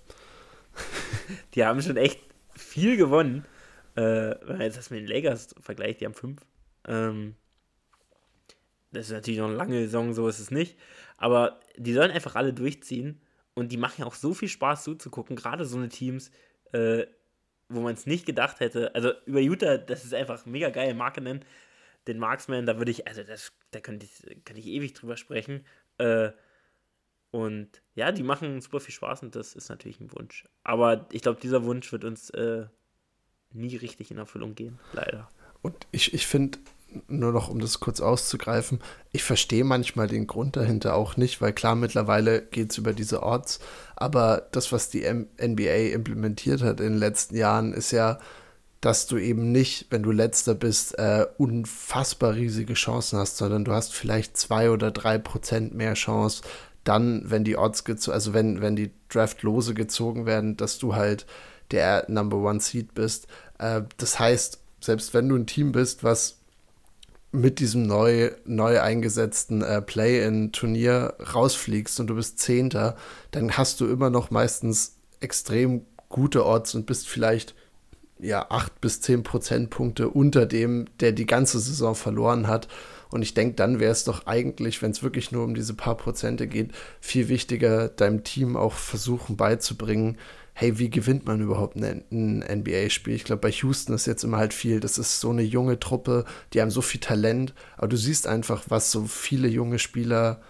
[1.54, 2.20] die haben schon echt
[2.54, 3.44] viel gewonnen.
[3.96, 6.42] Äh, wenn man jetzt das mit den Lakers vergleicht, die haben fünf.
[6.86, 7.34] Ähm,
[8.92, 10.78] das ist natürlich noch eine lange Saison, so ist es nicht.
[11.16, 13.20] Aber die sollen einfach alle durchziehen.
[13.54, 15.34] Und die machen ja auch so viel Spaß zuzugucken.
[15.34, 16.30] Gerade so eine Teams,
[16.72, 17.06] äh,
[17.68, 18.94] wo man es nicht gedacht hätte.
[18.94, 20.94] Also über Utah, das ist einfach mega geil.
[20.94, 21.44] Markenen,
[22.06, 25.64] den Marksman, da würde ich, also das, da könnte ich, könnte ich ewig drüber sprechen.
[25.98, 26.30] Äh,
[27.30, 30.48] und ja, die machen super viel Spaß und das ist natürlich ein Wunsch.
[30.64, 32.66] Aber ich glaube, dieser Wunsch wird uns äh,
[33.52, 35.28] nie richtig in Erfüllung gehen, leider.
[35.60, 36.58] Und ich, ich finde,
[37.06, 38.80] nur noch um das kurz auszugreifen,
[39.12, 43.22] ich verstehe manchmal den Grund dahinter auch nicht, weil klar, mittlerweile geht es über diese
[43.22, 43.60] Orts,
[43.96, 48.18] aber das, was die NBA implementiert hat in den letzten Jahren, ist ja,
[48.80, 53.72] dass du eben nicht, wenn du letzter bist, äh, unfassbar riesige Chancen hast, sondern du
[53.72, 56.42] hast vielleicht zwei oder drei Prozent mehr Chance,
[56.84, 61.26] dann, wenn die Odds also wenn, wenn die Draft-Lose gezogen werden, dass du halt
[61.70, 63.26] der Number One Seed bist.
[63.58, 66.37] Äh, das heißt, selbst wenn du ein Team bist, was
[67.30, 72.96] mit diesem neu, neu eingesetzten äh, Play-in-Turnier rausfliegst und du bist Zehnter,
[73.30, 77.54] dann hast du immer noch meistens extrem gute Odds und bist vielleicht
[78.18, 82.68] ja acht bis zehn Prozentpunkte unter dem, der die ganze Saison verloren hat.
[83.10, 85.96] Und ich denke, dann wäre es doch eigentlich, wenn es wirklich nur um diese paar
[85.96, 90.18] Prozente geht, viel wichtiger, deinem Team auch versuchen beizubringen,
[90.60, 93.14] hey, wie gewinnt man überhaupt ein, ein NBA-Spiel?
[93.14, 96.24] Ich glaube, bei Houston ist jetzt immer halt viel, das ist so eine junge Truppe,
[96.52, 100.40] die haben so viel Talent, aber du siehst einfach, was so viele junge Spieler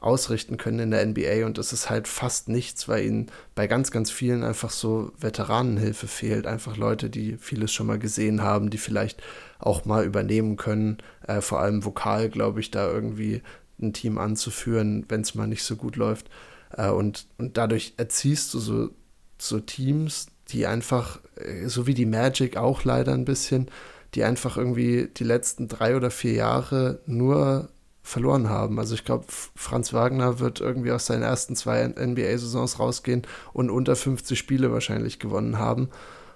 [0.00, 3.26] ausrichten können in der NBA und das ist halt fast nichts, weil ihnen
[3.56, 6.46] bei ganz, ganz vielen einfach so Veteranenhilfe fehlt.
[6.46, 9.20] Einfach Leute, die vieles schon mal gesehen haben, die vielleicht
[9.58, 13.42] auch mal übernehmen können, äh, vor allem vokal, glaube ich, da irgendwie
[13.82, 16.30] ein Team anzuführen, wenn es mal nicht so gut läuft.
[16.70, 18.90] Äh, und, und dadurch erziehst du so
[19.38, 23.70] so Teams, die einfach, äh, so wie die Magic auch leider ein bisschen,
[24.14, 27.68] die einfach irgendwie die letzten drei oder vier Jahre nur
[28.02, 28.78] verloren haben.
[28.78, 33.22] Also ich glaube, Franz Wagner wird irgendwie aus seinen ersten zwei NBA-Saisons rausgehen
[33.52, 35.88] und unter 50 Spiele wahrscheinlich gewonnen haben.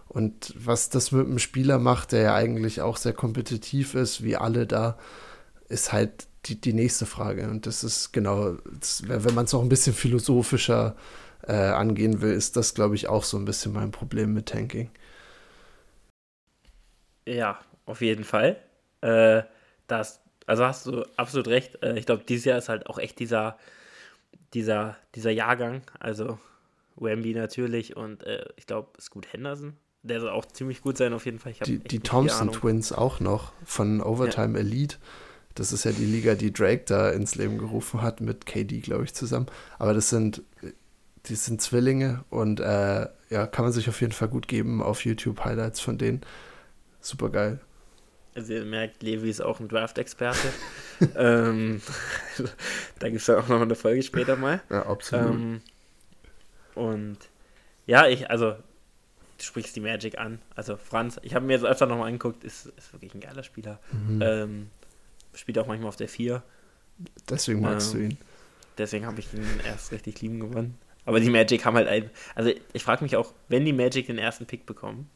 [0.09, 4.37] Und was das mit einem Spieler macht, der ja eigentlich auch sehr kompetitiv ist, wie
[4.37, 4.99] alle da,
[5.69, 7.49] ist halt die, die nächste Frage.
[7.49, 12.33] Und das ist genau, das, wenn man es noch ein bisschen philosophischer äh, angehen will,
[12.33, 14.91] ist das, glaube ich, auch so ein bisschen mein Problem mit Tanking.
[17.27, 18.57] Ja, auf jeden Fall.
[19.01, 19.43] Äh,
[19.87, 21.83] das, also hast du absolut recht.
[21.83, 23.59] Äh, ich glaube, dieses Jahr ist halt auch echt dieser,
[24.55, 25.83] dieser, dieser Jahrgang.
[25.99, 26.39] Also
[26.97, 29.77] Wemby natürlich und äh, ich glaube, Scoot Henderson.
[30.03, 31.53] Der soll auch ziemlich gut sein, auf jeden Fall.
[31.67, 34.65] die die Thompson Twins auch noch von Overtime ja.
[34.65, 34.97] Elite
[35.55, 39.05] Das ist ja die Liga, die Drake da ins Leben gerufen hat, mit KD, glaube
[39.05, 39.47] ich, zusammen.
[39.79, 40.43] Aber das sind,
[41.27, 45.05] die sind Zwillinge und äh, ja, kann man sich auf jeden Fall gut geben auf
[45.05, 46.23] YouTube Highlights von denen.
[47.01, 47.61] Super geil.
[48.35, 50.49] Also ihr merkt, Levi ist auch ein Draft-Experte.
[51.17, 51.83] ähm,
[52.99, 54.63] da gibt es ja auch noch eine Folge später mal.
[54.71, 55.31] Ja, absolut.
[55.31, 55.61] Ähm,
[56.75, 57.19] und
[57.87, 60.41] ja, ich, also du sprichst die Magic an.
[60.55, 63.79] Also Franz, ich habe mir jetzt öfter nochmal angeguckt, ist, ist wirklich ein geiler Spieler.
[63.93, 64.23] Mhm.
[64.23, 64.71] Ähm,
[65.35, 66.43] spielt auch manchmal auf der 4.
[67.29, 68.19] Deswegen magst ähm, du ihn.
[68.79, 70.79] Deswegen habe ich ihn erst richtig lieben gewonnen.
[71.11, 72.09] Aber die Magic haben halt ein.
[72.37, 75.11] Also ich frage mich auch, wenn die Magic den ersten Pick bekommen,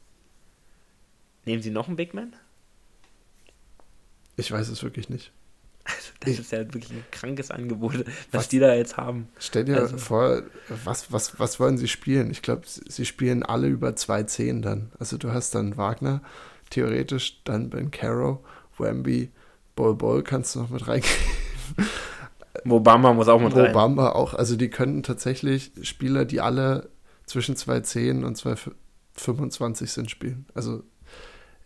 [1.45, 2.35] nehmen sie noch einen Big Man?
[4.37, 5.31] Ich weiß es wirklich nicht.
[5.85, 9.29] Also das ich, ist ja wirklich ein krankes Angebot, was, was die da jetzt haben.
[9.39, 10.43] Stell dir also, vor,
[10.83, 12.29] was, was, was wollen sie spielen?
[12.33, 14.91] Ich glaube, sie spielen alle über 2-10 dann.
[14.99, 16.23] Also du hast dann Wagner,
[16.71, 18.45] theoretisch dann Ben Caro,
[18.79, 19.31] Wemby,
[19.77, 21.15] Bol Bol kannst du noch mit reingeben.
[22.65, 23.73] Mobamba muss auch mit rein.
[23.73, 24.35] Mobamba auch.
[24.35, 26.91] Also die könnten tatsächlich Spieler, die alle
[27.27, 30.47] zwischen 2,10 und 2,25 sind, spielen.
[30.55, 30.83] Also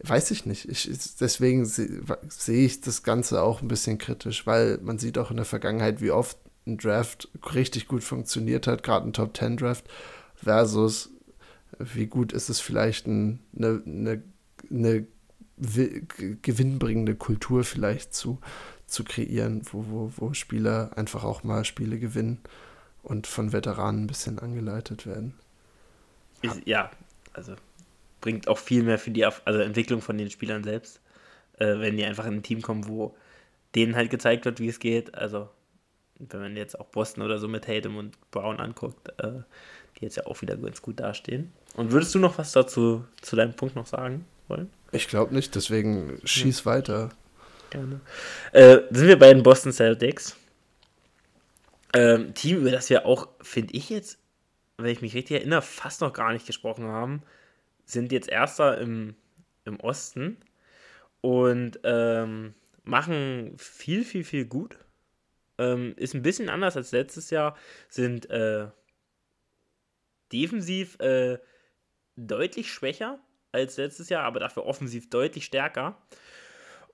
[0.03, 0.69] weiß ich nicht.
[0.69, 0.89] Ich,
[1.21, 5.37] deswegen sehe seh ich das Ganze auch ein bisschen kritisch, weil man sieht auch in
[5.37, 9.85] der Vergangenheit, wie oft ein Draft richtig gut funktioniert hat, gerade ein Top 10 Draft,
[10.35, 11.11] versus
[11.79, 14.23] wie gut ist es vielleicht ein, eine, eine,
[14.71, 15.07] eine
[16.43, 18.39] gewinnbringende Kultur vielleicht zu,
[18.89, 22.41] zu kreieren, wo, wo, wo Spieler einfach auch mal Spiele gewinnen
[23.03, 25.35] und von Veteranen ein bisschen angeleitet werden.
[26.43, 26.91] Ist, ja,
[27.35, 27.55] also
[28.21, 31.01] bringt auch viel mehr für die also Entwicklung von den Spielern selbst,
[31.59, 33.15] äh, wenn die einfach in ein Team kommen, wo
[33.75, 35.15] denen halt gezeigt wird, wie es geht.
[35.15, 35.49] Also
[36.19, 39.43] wenn man jetzt auch Boston oder so mit Tatum und Brown anguckt, äh,
[39.97, 41.53] die jetzt ja auch wieder ganz gut dastehen.
[41.75, 44.71] Und würdest du noch was dazu zu deinem Punkt noch sagen wollen?
[44.91, 46.65] Ich glaube nicht, deswegen schieß ja.
[46.67, 47.11] weiter.
[47.71, 48.01] Gerne.
[48.53, 50.37] Äh, sind wir bei den Boston Celtics?
[51.95, 54.19] Ähm, Team, über das wir auch, finde ich jetzt,
[54.77, 57.23] wenn ich mich richtig erinnere, fast noch gar nicht gesprochen haben
[57.89, 59.17] sind jetzt Erster im,
[59.65, 60.37] im Osten
[61.23, 62.55] und ähm,
[62.85, 64.79] machen viel, viel, viel gut.
[65.57, 67.57] Ähm, ist ein bisschen anders als letztes Jahr,
[67.89, 68.67] sind äh,
[70.33, 71.39] defensiv äh,
[72.17, 73.19] deutlich schwächer
[73.53, 76.01] als letztes Jahr, aber dafür offensiv deutlich stärker.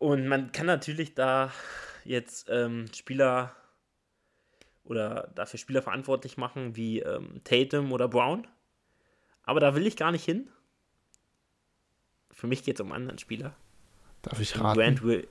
[0.05, 1.51] Und man kann natürlich da
[2.05, 3.57] jetzt ähm, Spieler
[4.85, 8.47] oder dafür Spieler verantwortlich machen wie ähm, Tatum oder Brown.
[9.45, 10.51] Aber da will ich gar nicht hin.
[12.31, 13.55] Für mich geht es um einen anderen Spieler.
[14.21, 14.79] Darf ich raten?
[14.79, 15.27] Grant Will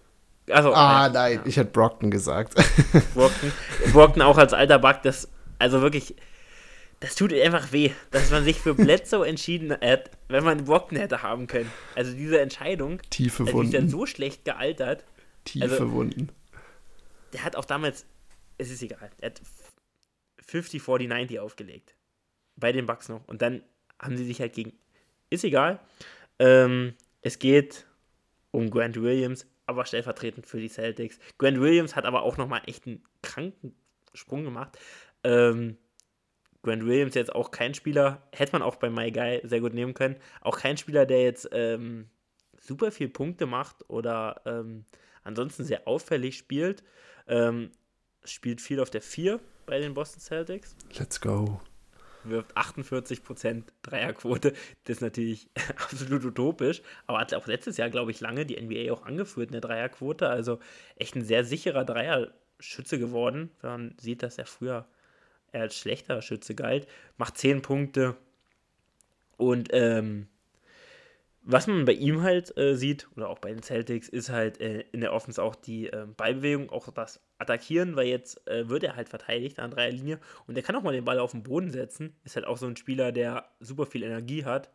[0.49, 1.41] also, ah, ja, nein, ja.
[1.45, 2.55] ich hätte Brockton gesagt.
[3.13, 3.51] Brockton,
[3.93, 6.15] Brockton auch als alter Bug, das, also wirklich,
[7.03, 11.21] das tut einfach weh, dass man sich für Bledsoe entschieden hat, wenn man Brockton hätte
[11.21, 11.69] haben können.
[11.95, 13.67] Also diese Entscheidung, Tiefe Wunden.
[13.67, 15.03] ist ja so schlecht gealtert.
[15.43, 16.29] Tiefe also, Wunden.
[17.33, 18.05] Der hat auch damals,
[18.57, 19.41] es ist egal, er hat
[20.45, 21.93] 50, 40, 90 aufgelegt.
[22.55, 23.27] Bei den Bucks noch.
[23.27, 23.63] Und dann
[23.99, 24.71] haben sie sich halt gegen,
[25.29, 25.81] ist egal,
[26.39, 27.85] ähm, es geht
[28.51, 31.19] um Grant Williams, aber stellvertretend für die Celtics.
[31.37, 33.75] Grant Williams hat aber auch nochmal echt einen kranken
[34.13, 34.79] Sprung gemacht.
[35.25, 35.77] Ähm,
[36.63, 39.93] Grant Williams jetzt auch kein Spieler, hätte man auch bei My Guy sehr gut nehmen
[39.93, 42.09] können, auch kein Spieler, der jetzt ähm,
[42.59, 44.85] super viel Punkte macht oder ähm,
[45.23, 46.83] ansonsten sehr auffällig spielt.
[47.27, 47.71] Ähm,
[48.25, 50.75] spielt viel auf der 4 bei den Boston Celtics.
[50.97, 51.61] Let's go
[52.23, 54.53] wirft 48% Dreierquote.
[54.83, 58.91] Das ist natürlich absolut utopisch, aber hat auch letztes Jahr, glaube ich, lange die NBA
[58.93, 60.29] auch angeführt, eine Dreierquote.
[60.29, 60.59] Also
[60.95, 64.87] echt ein sehr sicherer Dreierschütze geworden, wenn man sieht, dass er früher
[65.53, 66.87] eher als schlechter Schütze galt.
[67.17, 68.17] Macht 10 Punkte
[69.37, 70.27] und ähm,
[71.45, 74.85] was man bei ihm halt äh, sieht, oder auch bei den Celtics, ist halt äh,
[74.93, 78.95] in der Offense auch die äh, Ballbewegung, auch das Attackieren, weil jetzt äh, wird er
[78.95, 81.69] halt verteidigt an dreier Linie und der kann auch mal den Ball auf den Boden
[81.69, 82.15] setzen.
[82.23, 84.69] Ist halt auch so ein Spieler, der super viel Energie hat,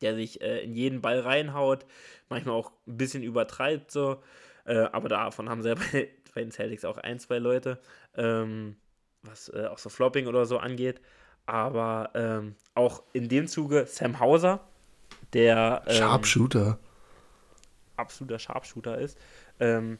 [0.00, 1.86] der sich äh, in jeden Ball reinhaut,
[2.28, 4.20] manchmal auch ein bisschen übertreibt so,
[4.64, 7.78] äh, aber davon haben sie ja bei, bei, den Celtics auch ein, zwei Leute,
[8.16, 8.76] ähm,
[9.22, 11.00] was auch so Flopping oder so angeht.
[11.46, 14.66] Aber ähm, auch in dem Zuge Sam Hauser,
[15.32, 16.78] der ähm, Sharpshooter.
[17.96, 19.18] absoluter Sharpshooter ist.
[19.60, 19.98] Ähm,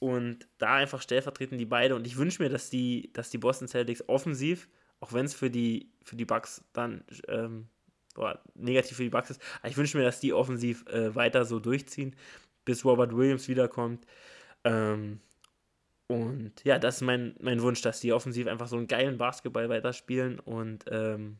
[0.00, 1.94] und da einfach stellvertretend die beide.
[1.94, 4.68] Und ich wünsche mir, dass die, dass die Boston Celtics offensiv,
[5.00, 7.68] auch wenn es für die, für die Bucks dann ähm,
[8.14, 11.60] boah, negativ für die Bucks ist, ich wünsche mir, dass die offensiv äh, weiter so
[11.60, 12.16] durchziehen,
[12.64, 14.04] bis Robert Williams wiederkommt.
[14.64, 15.20] Ähm,
[16.08, 19.68] und ja, das ist mein, mein Wunsch, dass die offensiv einfach so einen geilen Basketball
[19.68, 21.38] weiterspielen und ähm,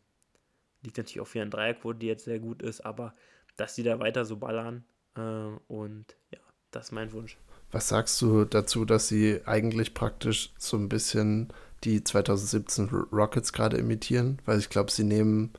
[0.82, 3.14] Liegt natürlich auch für eine Dreierquote, die jetzt sehr gut ist, aber
[3.56, 4.84] dass die da weiter so ballern.
[5.16, 6.38] Äh, und ja,
[6.70, 7.36] das ist mein Wunsch.
[7.72, 11.52] Was sagst du dazu, dass sie eigentlich praktisch so ein bisschen
[11.84, 14.40] die 2017 Rockets gerade imitieren?
[14.44, 15.52] Weil ich glaube, sie nehmen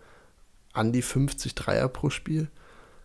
[0.72, 2.50] an die 50 Dreier pro Spiel.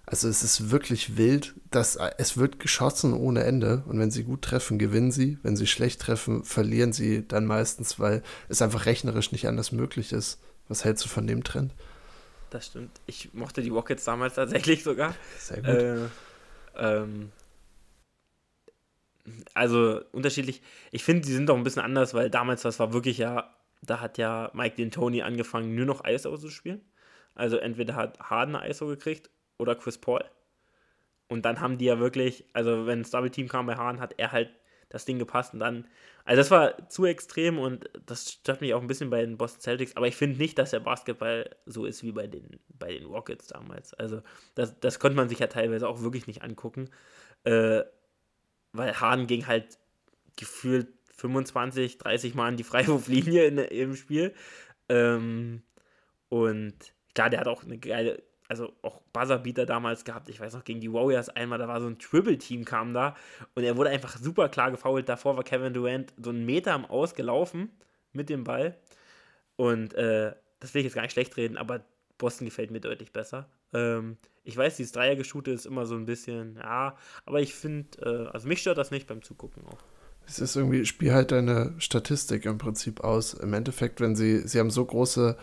[0.06, 4.42] Also es ist wirklich wild, dass es wird geschossen ohne Ende und wenn sie gut
[4.42, 5.38] treffen, gewinnen sie.
[5.42, 10.12] Wenn sie schlecht treffen, verlieren sie dann meistens, weil es einfach rechnerisch nicht anders möglich
[10.12, 10.40] ist.
[10.68, 11.72] Was hältst du von dem Trend?
[12.50, 13.00] Das stimmt.
[13.06, 15.14] Ich mochte die Rockets damals tatsächlich sogar.
[15.38, 15.66] Sehr gut.
[15.66, 16.08] Äh,
[16.76, 17.32] ähm,
[19.54, 20.60] also unterschiedlich.
[20.90, 24.00] Ich finde, sie sind doch ein bisschen anders, weil damals, das war wirklich ja, da
[24.00, 26.82] hat ja Mike D'Antoni angefangen, nur noch ISO zu spielen.
[27.34, 30.24] Also entweder hat Harden ISO gekriegt oder Chris Paul.
[31.28, 34.14] Und dann haben die ja wirklich, also wenn das Double Team kam bei Hahn, hat
[34.18, 34.50] er halt
[34.94, 35.88] das Ding gepasst und dann,
[36.24, 39.60] also das war zu extrem und das stört mich auch ein bisschen bei den Boston
[39.60, 43.06] Celtics, aber ich finde nicht, dass der Basketball so ist wie bei den, bei den
[43.06, 43.92] Rockets damals.
[43.94, 44.22] Also
[44.54, 46.90] das, das konnte man sich ja teilweise auch wirklich nicht angucken,
[47.42, 47.82] äh,
[48.72, 49.78] weil Hahn ging halt
[50.36, 54.34] gefühlt 25, 30 Mal an die Freiwurflinie in, im Spiel
[54.88, 55.62] ähm,
[56.28, 56.74] und
[57.14, 60.28] klar, der hat auch eine geile also auch Buzzerbeater damals gehabt.
[60.28, 63.16] Ich weiß noch, gegen die Warriors einmal, da war so ein Triple-Team kam da
[63.54, 65.08] und er wurde einfach super klar gefoult.
[65.08, 67.70] Davor war Kevin Durant so einen Meter am Aus gelaufen
[68.12, 68.76] mit dem Ball.
[69.56, 71.84] Und äh, das will ich jetzt gar nicht schlecht reden, aber
[72.18, 73.48] Boston gefällt mir deutlich besser.
[73.72, 78.28] Ähm, ich weiß, dieses Dreiergeschute ist immer so ein bisschen, ja, aber ich finde, äh,
[78.32, 79.78] also mich stört das nicht beim Zugucken auch.
[80.26, 83.34] Es ist irgendwie, spiel halt deine Statistik im Prinzip aus.
[83.34, 85.36] Im Endeffekt, wenn sie, sie haben so große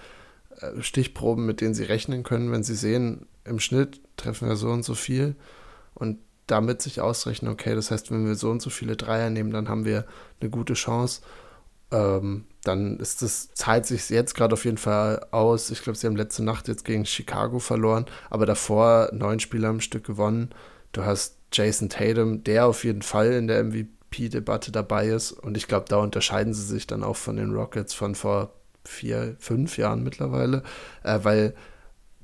[0.79, 4.83] Stichproben, mit denen sie rechnen können, wenn sie sehen, im Schnitt treffen wir so und
[4.83, 5.35] so viel
[5.93, 9.51] und damit sich ausrechnen, okay, das heißt, wenn wir so und so viele Dreier nehmen,
[9.51, 10.05] dann haben wir
[10.41, 11.21] eine gute Chance.
[11.91, 15.71] Ähm, dann ist das, zahlt sich jetzt gerade auf jeden Fall aus.
[15.71, 19.79] Ich glaube, sie haben letzte Nacht jetzt gegen Chicago verloren, aber davor neun Spieler am
[19.79, 20.49] Stück gewonnen.
[20.91, 25.31] Du hast Jason Tatum, der auf jeden Fall in der MVP-Debatte dabei ist.
[25.31, 28.53] Und ich glaube, da unterscheiden sie sich dann auch von den Rockets von vor
[28.83, 30.63] vier, fünf Jahren mittlerweile,
[31.03, 31.53] äh, weil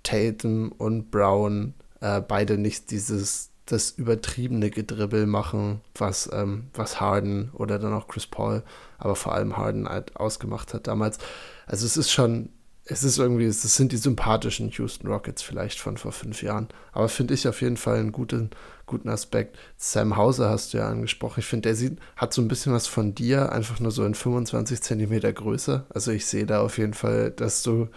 [0.04, 7.52] Tatum und Brown äh, beide nicht dieses das übertriebene Gedribbel machen, was, ähm, was Harden
[7.52, 8.64] oder dann auch Chris Paul,
[8.98, 11.18] aber vor allem Harden halt ausgemacht hat damals.
[11.66, 12.50] Also es ist schon
[12.90, 16.68] es ist irgendwie, es sind die sympathischen Houston Rockets vielleicht von vor fünf Jahren.
[16.92, 18.50] Aber finde ich auf jeden Fall einen guten,
[18.88, 19.58] guten Aspekt.
[19.78, 21.42] Sam Hauser hast du ja angesprochen.
[21.42, 24.16] Ich finde, der sieht, hat so ein bisschen was von dir, einfach nur so in
[24.16, 25.86] 25 Zentimeter Größe.
[25.90, 27.90] Also ich sehe da auf jeden Fall, dass du,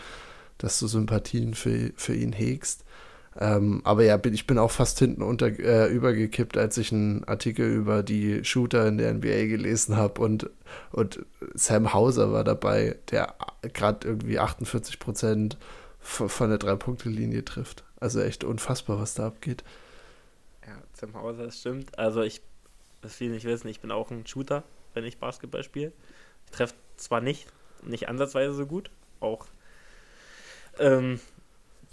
[0.58, 2.84] dass du Sympathien für, für ihn hegst.
[3.38, 7.72] Ähm, aber ja, ich bin auch fast hinten unter, äh, übergekippt, als ich einen Artikel
[7.72, 10.50] über die Shooter in der NBA gelesen habe und,
[10.90, 11.24] und
[11.54, 13.34] Sam Hauser war dabei, der
[13.72, 15.56] gerade irgendwie 48 Prozent
[16.00, 17.84] von der Drei-Punkte-Linie trifft.
[18.00, 19.62] Also echt unfassbar, was da abgeht.
[21.00, 21.98] Sam Hauser, das stimmt.
[21.98, 22.42] Also ich,
[23.00, 25.92] das viele nicht wissen, ich bin auch ein Shooter, wenn ich Basketball spiele.
[26.46, 27.46] Ich treffe zwar nicht,
[27.82, 29.46] nicht ansatzweise so gut, auch
[30.78, 31.20] ähm,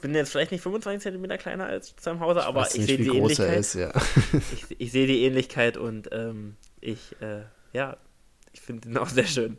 [0.01, 3.17] bin jetzt vielleicht nicht 25 cm kleiner als Sam Hauser, aber ich, ich sehe die
[3.17, 3.59] Ähnlichkeit.
[3.59, 3.91] Ist, ja.
[4.53, 7.43] ich, ich sehe die Ähnlichkeit und ähm, ich, äh,
[7.73, 7.97] ja,
[8.53, 9.57] ich finde ihn auch sehr schön.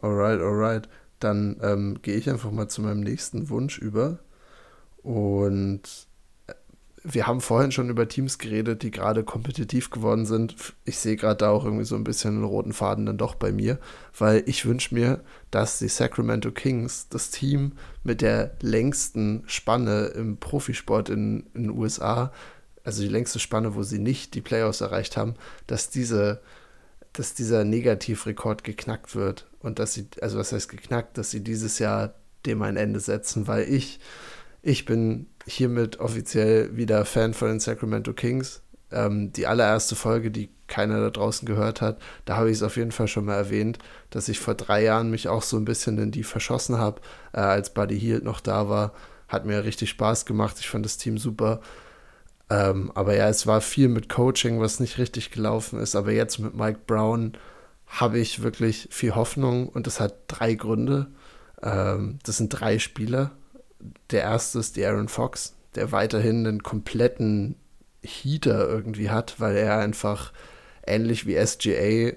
[0.00, 0.88] Alright, alright.
[1.20, 4.20] Dann ähm, gehe ich einfach mal zu meinem nächsten Wunsch über.
[5.02, 6.07] Und
[7.04, 10.56] wir haben vorhin schon über Teams geredet, die gerade kompetitiv geworden sind.
[10.84, 13.52] Ich sehe gerade da auch irgendwie so ein bisschen einen roten Faden dann doch bei
[13.52, 13.78] mir,
[14.16, 20.38] weil ich wünsche mir, dass die Sacramento Kings, das Team mit der längsten Spanne im
[20.38, 22.32] Profisport in, den USA,
[22.84, 25.34] also die längste Spanne, wo sie nicht die Playoffs erreicht haben,
[25.66, 26.40] dass diese
[27.14, 31.80] dass dieser Negativrekord geknackt wird und dass sie, also was heißt geknackt, dass sie dieses
[31.80, 32.14] Jahr
[32.46, 33.98] dem ein Ende setzen, weil ich,
[34.62, 38.62] ich bin hiermit offiziell wieder Fan von den Sacramento Kings.
[38.90, 42.76] Ähm, die allererste Folge, die keiner da draußen gehört hat, da habe ich es auf
[42.76, 43.78] jeden Fall schon mal erwähnt,
[44.10, 47.00] dass ich vor drei Jahren mich auch so ein bisschen in die verschossen habe,
[47.32, 48.92] äh, als Buddy Hield noch da war.
[49.28, 50.56] Hat mir richtig Spaß gemacht.
[50.60, 51.60] Ich fand das Team super.
[52.50, 55.94] Ähm, aber ja, es war viel mit Coaching, was nicht richtig gelaufen ist.
[55.94, 57.32] Aber jetzt mit Mike Brown
[57.86, 61.08] habe ich wirklich viel Hoffnung und das hat drei Gründe.
[61.62, 63.32] Ähm, das sind drei Spieler
[64.10, 67.56] der erste ist die Aaron Fox, der weiterhin einen kompletten
[68.02, 70.32] Heater irgendwie hat, weil er einfach
[70.86, 72.16] ähnlich wie SGA,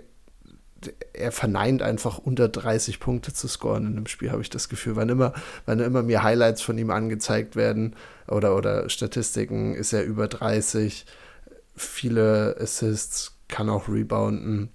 [1.14, 4.96] er verneint einfach unter 30 Punkte zu scoren in einem Spiel, habe ich das Gefühl.
[4.96, 5.34] Wann immer,
[5.66, 7.96] wann immer mir Highlights von ihm angezeigt werden
[8.28, 11.06] oder, oder Statistiken, ist er über 30,
[11.76, 14.70] viele Assists, kann auch rebounden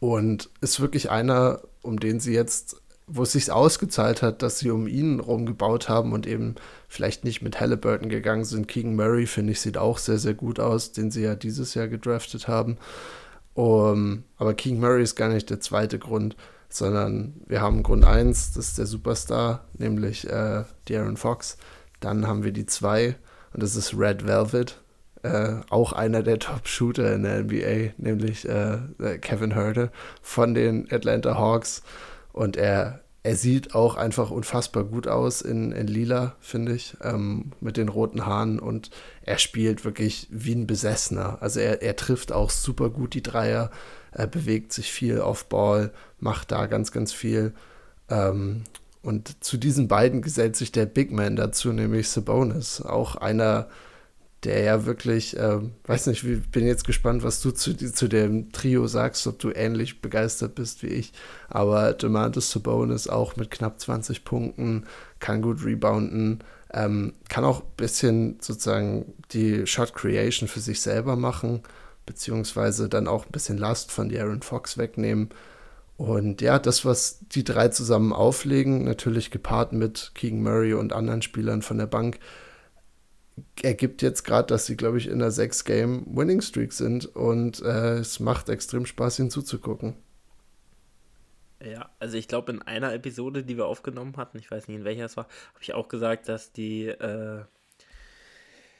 [0.00, 4.70] und ist wirklich einer, um den sie jetzt wo es sich ausgezahlt hat, dass sie
[4.70, 6.56] um ihn rumgebaut haben und eben
[6.88, 8.66] vielleicht nicht mit Halliburton gegangen sind.
[8.66, 11.86] Keegan Murray, finde ich, sieht auch sehr, sehr gut aus, den sie ja dieses Jahr
[11.88, 12.78] gedraftet haben.
[13.54, 16.36] Um, aber Keegan Murray ist gar nicht der zweite Grund,
[16.68, 21.56] sondern wir haben Grund 1, das ist der Superstar, nämlich äh, Darren Fox.
[22.00, 23.16] Dann haben wir die 2
[23.54, 24.82] und das ist Red Velvet,
[25.22, 28.78] äh, auch einer der Top-Shooter in der NBA, nämlich äh,
[29.20, 29.90] Kevin Herter
[30.20, 31.82] von den Atlanta Hawks.
[32.36, 37.52] Und er, er sieht auch einfach unfassbar gut aus in, in Lila, finde ich, ähm,
[37.62, 38.60] mit den roten Haaren.
[38.60, 38.90] Und
[39.22, 41.38] er spielt wirklich wie ein Besessener.
[41.40, 43.70] Also er, er trifft auch super gut die Dreier,
[44.12, 47.54] er bewegt sich viel auf Ball, macht da ganz, ganz viel.
[48.10, 48.64] Ähm,
[49.00, 52.82] und zu diesen beiden gesellt sich der Big Man dazu, nämlich Sabonis.
[52.82, 53.68] Auch einer,
[54.44, 58.52] der ja wirklich, ähm, weiß nicht, ich bin jetzt gespannt, was du zu, zu dem
[58.52, 61.12] Trio sagst, ob du ähnlich begeistert bist wie ich.
[61.48, 64.84] Aber Demantis Sabonis auch mit knapp 20 Punkten,
[65.18, 71.16] kann gut rebounden, ähm, kann auch ein bisschen sozusagen die Shot Creation für sich selber
[71.16, 71.62] machen,
[72.04, 75.30] beziehungsweise dann auch ein bisschen Last von Aaron Fox wegnehmen.
[75.96, 81.22] Und ja, das, was die drei zusammen auflegen, natürlich gepaart mit Keegan Murray und anderen
[81.22, 82.18] Spielern von der Bank,
[83.62, 88.48] ergibt jetzt gerade, dass sie, glaube ich, in einer 6-Game-Winning-Streak sind und äh, es macht
[88.48, 89.96] extrem Spaß, ihnen zuzugucken.
[91.64, 94.84] Ja, also ich glaube, in einer Episode, die wir aufgenommen hatten, ich weiß nicht, in
[94.84, 97.44] welcher es war, habe ich auch gesagt, dass die äh,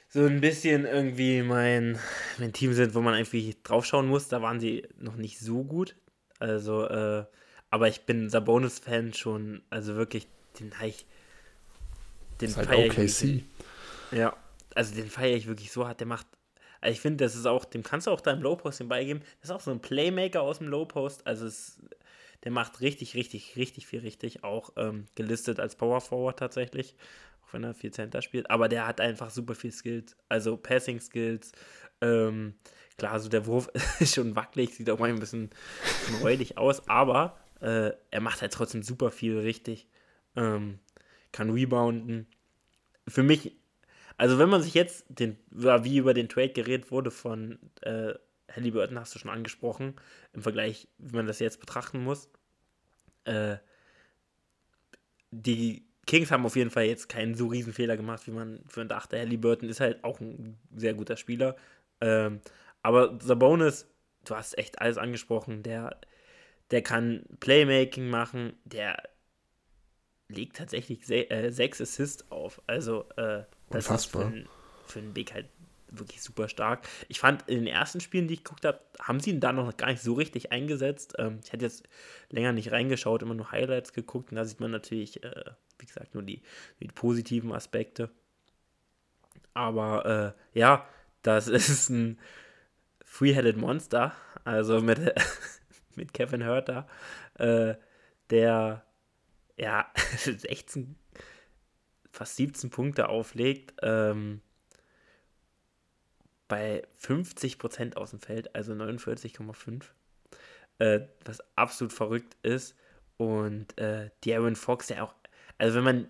[0.09, 1.99] so ein bisschen irgendwie mein,
[2.37, 4.27] mein Team sind, wo man eigentlich draufschauen muss.
[4.27, 5.95] Da waren sie noch nicht so gut.
[6.39, 7.25] Also, äh,
[7.69, 10.27] aber ich bin Sabonis-Fan schon, also wirklich,
[10.59, 11.05] den habe ich.
[12.39, 13.43] Den halt OKC.
[14.11, 14.35] Ja,
[14.75, 15.99] also den feiere ich wirklich so hart.
[15.99, 16.27] Der macht,
[16.81, 19.21] also ich finde, das ist auch, dem kannst du auch deinem Low-Post den beigeben.
[19.41, 21.25] Das ist auch so ein Playmaker aus dem Low-Post.
[21.25, 21.81] Also es,
[22.43, 24.43] der macht richtig, richtig, richtig viel richtig.
[24.43, 26.95] Auch ähm, gelistet als Power Forward tatsächlich.
[27.43, 28.49] Auch wenn er viel Center spielt.
[28.49, 30.15] Aber der hat einfach super viel Skills.
[30.29, 31.51] Also Passing Skills.
[32.01, 32.55] Ähm,
[32.97, 35.49] klar, so der Wurf ist schon wackelig, sieht auch mal ein bisschen
[36.21, 36.87] räudig aus.
[36.87, 39.87] Aber äh, er macht halt trotzdem super viel richtig.
[40.35, 40.79] Ähm,
[41.31, 42.27] kann rebounden.
[43.07, 43.55] Für mich
[44.17, 48.13] also wenn man sich jetzt, den, wie über den Trade geredet wurde von äh,
[48.51, 49.95] Halliburton, hast du schon angesprochen,
[50.33, 52.29] im Vergleich, wie man das jetzt betrachten muss.
[53.25, 53.57] Äh,
[55.31, 58.81] die Kings haben auf jeden Fall jetzt keinen so riesen Fehler gemacht, wie man für
[58.81, 59.19] einen dachte.
[59.19, 61.55] Halliburton ist halt auch ein sehr guter Spieler.
[62.01, 62.39] Ähm,
[62.81, 63.87] aber Sabonis,
[64.25, 65.99] du hast echt alles angesprochen, der,
[66.71, 69.03] der kann Playmaking machen, der
[70.29, 72.61] legt tatsächlich se äh, sechs Assists auf.
[72.67, 74.33] Also äh, das Unfassbar.
[74.33, 74.47] ist
[74.85, 75.47] für, für einen Big halt
[75.89, 76.87] wirklich super stark.
[77.07, 79.75] Ich fand in den ersten Spielen, die ich geguckt habe, haben sie ihn da noch
[79.77, 81.15] gar nicht so richtig eingesetzt.
[81.17, 81.87] Ähm, ich hätte jetzt
[82.29, 85.43] länger nicht reingeschaut, immer nur Highlights geguckt und da sieht man natürlich, äh,
[85.79, 86.41] wie gesagt, nur die,
[86.81, 88.09] die positiven Aspekte.
[89.53, 90.87] Aber äh, ja,
[91.21, 92.19] das ist ein
[93.05, 94.13] Free-Headed Monster,
[94.43, 94.99] also mit,
[95.95, 96.87] mit Kevin Hurter,
[97.35, 97.75] äh,
[98.29, 98.83] der
[99.57, 100.95] ja 16
[102.17, 104.41] fast 17 Punkte auflegt, ähm,
[106.47, 109.83] bei 50% aus dem Feld, also 49,5,
[110.79, 112.75] äh, was absolut verrückt ist.
[113.17, 115.13] Und äh, Darren Fox, der auch,
[115.57, 116.07] also wenn man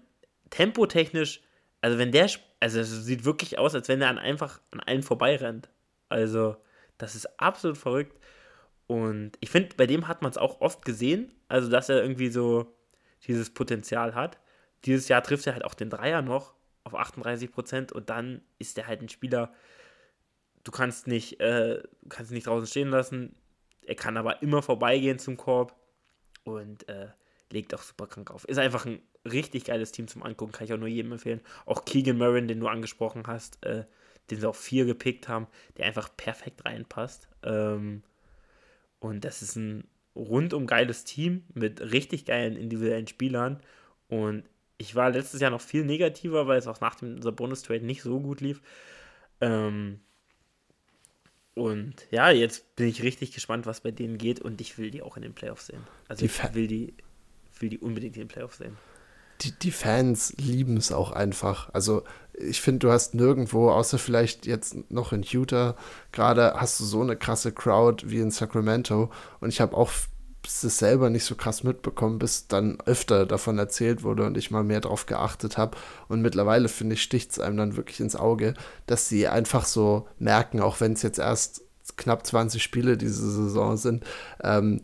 [0.50, 1.42] tempotechnisch,
[1.82, 2.30] also wenn der,
[2.60, 5.70] also es sieht wirklich aus, als wenn er an einfach an allen vorbeirennt.
[6.10, 6.58] Also
[6.98, 8.18] das ist absolut verrückt.
[8.88, 12.30] Und ich finde, bei dem hat man es auch oft gesehen, also dass er irgendwie
[12.30, 12.74] so
[13.26, 14.38] dieses Potenzial hat
[14.86, 16.54] dieses Jahr trifft er halt auch den Dreier noch
[16.84, 19.54] auf 38 Prozent und dann ist er halt ein Spieler,
[20.64, 23.36] du kannst nicht, äh, kannst nicht draußen stehen lassen.
[23.86, 25.76] Er kann aber immer vorbeigehen zum Korb
[26.44, 27.08] und äh,
[27.52, 28.46] legt auch super krank auf.
[28.46, 31.42] Ist einfach ein richtig geiles Team zum Angucken, kann ich auch nur jedem empfehlen.
[31.66, 33.86] Auch Keegan Murray, den du angesprochen hast, äh,
[34.30, 35.48] den sie auch vier gepickt haben,
[35.78, 37.30] der einfach perfekt reinpasst.
[37.44, 38.04] Ähm,
[39.00, 43.62] und das ist ein rundum geiles Team mit richtig geilen individuellen Spielern.
[44.10, 44.44] Und
[44.78, 48.20] ich war letztes Jahr noch viel negativer, weil es auch nach dem Bonus-Trade nicht so
[48.20, 48.62] gut lief.
[49.42, 50.00] Ähm,
[51.56, 55.02] und ja, jetzt bin ich richtig gespannt, was bei denen geht und ich will die
[55.02, 55.82] auch in den Playoffs sehen.
[56.08, 56.94] Also die ich will die,
[57.60, 58.78] will die unbedingt in den Playoffs sehen.
[59.42, 61.74] Die, die Fans lieben es auch einfach.
[61.74, 62.04] Also
[62.34, 65.76] ich finde, du hast nirgendwo, außer vielleicht jetzt noch in Utah,
[66.12, 69.12] gerade hast du so eine krasse Crowd wie in Sacramento.
[69.40, 69.92] Und ich habe auch
[70.48, 74.64] es selber nicht so krass mitbekommen, bis dann öfter davon erzählt wurde und ich mal
[74.64, 75.78] mehr drauf geachtet habe.
[76.08, 78.54] Und mittlerweile, finde ich, sticht es einem dann wirklich ins Auge,
[78.86, 81.64] dass sie einfach so merken, auch wenn es jetzt erst
[81.96, 84.04] knapp 20 Spiele diese Saison sind,
[84.44, 84.82] ähm,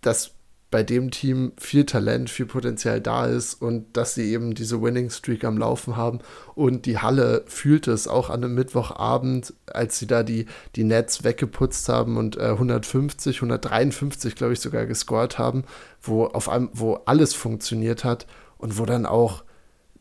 [0.00, 0.33] dass
[0.74, 5.08] bei dem Team viel Talent, viel Potenzial da ist und dass sie eben diese Winning
[5.08, 6.18] Streak am Laufen haben.
[6.56, 11.22] Und die Halle fühlte es auch an einem Mittwochabend, als sie da die, die Nets
[11.22, 15.62] weggeputzt haben und äh, 150, 153, glaube ich, sogar gescored haben,
[16.02, 18.26] wo auf einem, wo alles funktioniert hat
[18.58, 19.44] und wo dann auch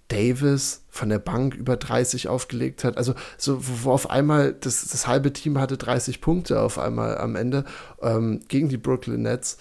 [0.07, 2.97] Davis von der Bank über 30 aufgelegt hat.
[2.97, 7.35] Also so, wo, auf einmal das, das halbe Team hatte 30 Punkte auf einmal am
[7.35, 7.63] Ende
[8.01, 9.59] ähm, gegen die Brooklyn Nets.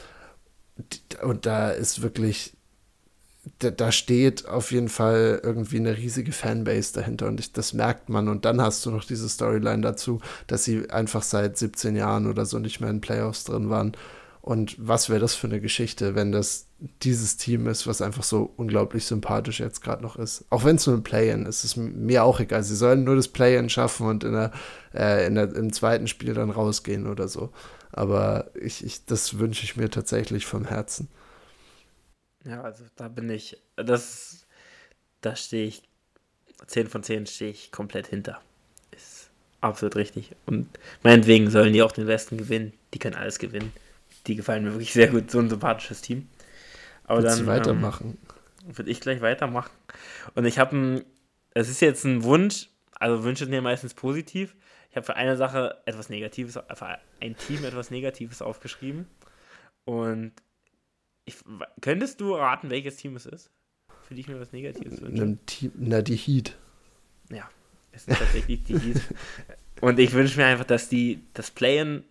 [1.22, 2.54] Und da ist wirklich,
[3.58, 8.08] da, da, steht auf jeden Fall irgendwie eine riesige Fanbase dahinter und ich, das merkt
[8.08, 8.28] man.
[8.28, 12.46] Und dann hast du noch diese Storyline dazu, dass sie einfach seit 17 Jahren oder
[12.46, 13.92] so nicht mehr in Playoffs drin waren.
[14.40, 16.66] Und was wäre das für eine Geschichte, wenn das
[17.02, 20.44] dieses Team ist, was einfach so unglaublich sympathisch jetzt gerade noch ist.
[20.50, 22.62] Auch wenn es nur ein Play-In ist, ist mir auch egal.
[22.64, 24.50] Sie sollen nur das Play-In schaffen und in der,
[24.94, 27.50] äh, in der, im zweiten Spiel dann rausgehen oder so.
[27.92, 31.08] Aber ich, ich, das wünsche ich mir tatsächlich vom Herzen.
[32.44, 34.46] Ja, also da bin ich, das,
[35.20, 35.82] da stehe ich,
[36.66, 38.40] 10 von 10 stehe ich komplett hinter.
[38.90, 39.30] Ist
[39.60, 40.30] absolut richtig.
[40.46, 40.68] Und
[41.02, 42.72] meinetwegen sollen die auch den Westen gewinnen.
[42.94, 43.72] Die können alles gewinnen
[44.26, 45.30] die gefallen mir wirklich sehr gut.
[45.30, 46.28] So ein sympathisches Team.
[47.04, 47.46] Aber Willst dann.
[47.46, 48.18] weitermachen?
[48.66, 49.70] Ähm, Würde ich gleich weitermachen.
[50.34, 51.04] Und ich habe ein.
[51.54, 52.68] Es ist jetzt ein Wunsch.
[52.98, 54.54] Also Wünsche sind ja meistens positiv.
[54.92, 59.06] Ich habe für eine Sache etwas Negatives, für ein Team etwas Negatives aufgeschrieben.
[59.84, 60.32] Und
[61.24, 61.36] ich,
[61.80, 63.50] könntest du raten, welches Team es ist?
[64.02, 65.38] Für die ich mir was Negatives wünsche?
[65.46, 66.56] Team, na, die Heat.
[67.30, 67.48] Ja,
[67.90, 69.00] es sind tatsächlich die Heat.
[69.80, 72.04] Und ich wünsche mir einfach, dass die das Playen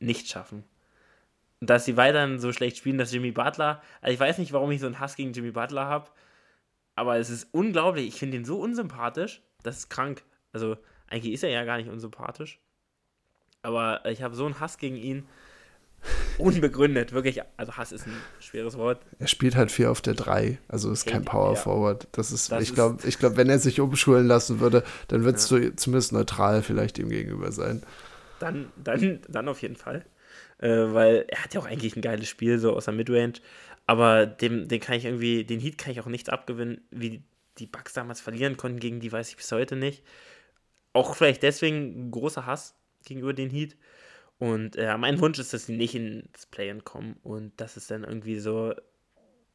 [0.00, 0.64] nicht schaffen
[1.66, 4.80] dass sie weiterhin so schlecht spielen, dass Jimmy Butler, also ich weiß nicht, warum ich
[4.80, 6.10] so einen Hass gegen Jimmy Butler habe,
[6.94, 8.08] aber es ist unglaublich.
[8.08, 10.22] Ich finde ihn so unsympathisch, das ist krank.
[10.52, 10.76] Also
[11.08, 12.60] eigentlich ist er ja gar nicht unsympathisch,
[13.62, 15.26] aber ich habe so einen Hass gegen ihn.
[16.38, 17.40] Unbegründet, wirklich.
[17.56, 19.00] Also Hass ist ein schweres Wort.
[19.18, 21.60] Er spielt halt viel auf der 3, also ist kein Power ja.
[21.60, 22.08] Forward.
[22.12, 25.50] Das ist, das ich glaube, ich glaub, wenn er sich umschulen lassen würde, dann würdest
[25.50, 25.60] ja.
[25.60, 27.82] du zumindest neutral vielleicht ihm gegenüber sein.
[28.38, 30.04] Dann, dann, dann auf jeden Fall
[30.58, 33.34] äh, weil er hat ja auch eigentlich ein geiles Spiel, so aus der Midrange.
[33.86, 37.22] Aber dem, den kann ich irgendwie, den Heat kann ich auch nichts abgewinnen, wie
[37.58, 40.02] die Bugs damals verlieren konnten gegen die, weiß ich bis heute nicht.
[40.94, 42.74] Auch vielleicht deswegen ein großer Hass
[43.04, 43.76] gegenüber den Heat.
[44.38, 48.04] Und äh, mein Wunsch ist, dass sie nicht ins Play-In kommen und dass es dann
[48.04, 48.74] irgendwie so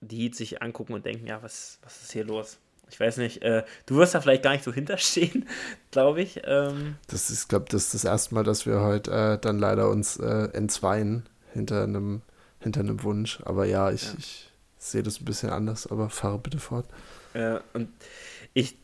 [0.02, 2.60] die Heat sich angucken und denken, ja, was, was ist hier los?
[2.90, 5.48] Ich weiß nicht, äh, du wirst da vielleicht gar nicht so hinterstehen,
[5.92, 6.42] glaube ich.
[6.44, 6.96] Ähm.
[7.08, 10.18] Das ist, glaube das ist das erste Mal, dass wir heute äh, dann leider uns
[10.18, 12.22] äh, entzweien hinter einem,
[12.60, 13.40] hinter einem Wunsch.
[13.46, 14.14] Aber ja, ich, ja.
[14.18, 16.88] ich sehe das ein bisschen anders, aber fahre bitte fort.
[17.74, 17.90] Und
[18.54, 18.76] ich,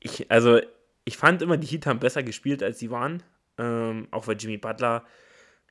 [0.00, 0.60] ich, also
[1.08, 3.22] ich fand immer, die Heat haben besser gespielt, als sie waren.
[3.56, 5.04] Ähm, auch weil Jimmy Butler,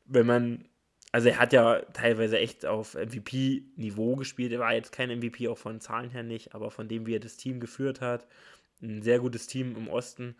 [0.06, 0.66] wenn man
[1.12, 4.52] also er hat ja teilweise echt auf MVP-Niveau gespielt.
[4.52, 7.20] Er war jetzt kein MVP, auch von Zahlen her nicht, aber von dem, wie er
[7.20, 8.28] das Team geführt hat,
[8.82, 10.36] ein sehr gutes Team im Osten,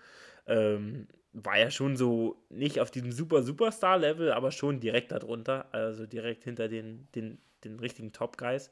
[0.46, 6.06] ähm, war er schon so nicht auf diesem super Superstar-Level, aber schon direkt darunter, also
[6.06, 8.72] direkt hinter den, den, den richtigen Top-Guys.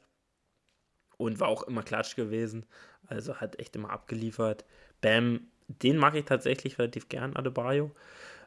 [1.16, 2.66] Und war auch immer klatsch gewesen,
[3.06, 4.66] also hat echt immer abgeliefert.
[5.00, 7.90] Bam, den mag ich tatsächlich relativ gern, Adebayo.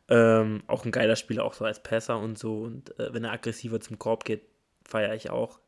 [0.07, 2.63] Ähm, auch ein geiler Spieler, auch so als Passer und so.
[2.63, 4.41] Und äh, wenn er aggressiver zum Korb geht,
[4.83, 5.59] feiere ich auch.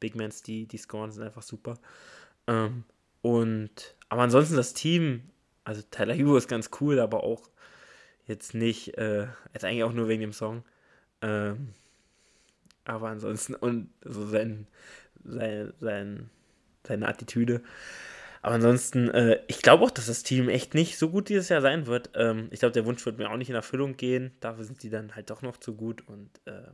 [0.00, 1.78] Big Mans, die, die scoren, sind einfach super.
[2.46, 2.84] Ähm,
[3.22, 5.30] und, aber ansonsten das Team,
[5.62, 7.48] also Tyler Hugo ist ganz cool, aber auch
[8.26, 10.64] jetzt nicht, äh, jetzt eigentlich auch nur wegen dem Song.
[11.22, 11.68] Ähm,
[12.84, 14.66] aber ansonsten, und so sein,
[15.24, 16.30] sein, sein,
[16.86, 17.62] seine Attitüde.
[18.44, 21.62] Aber ansonsten, äh, ich glaube auch, dass das Team echt nicht so gut dieses Jahr
[21.62, 22.10] sein wird.
[22.14, 24.32] Ähm, ich glaube, der Wunsch wird mir auch nicht in Erfüllung gehen.
[24.40, 26.06] Dafür sind die dann halt doch noch zu gut.
[26.06, 26.68] Und, äh,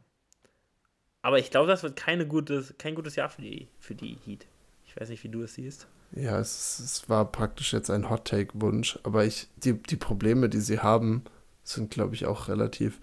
[1.23, 4.49] aber ich glaube, das wird keine gutes, kein gutes Jahr für die, für die Heat.
[4.85, 5.87] Ich weiß nicht, wie du es siehst.
[6.11, 8.99] Ja, es, es war praktisch jetzt ein Hot-Take-Wunsch.
[9.05, 11.23] Aber ich, die, die Probleme, die sie haben,
[11.63, 12.99] sind, glaube ich, auch relativ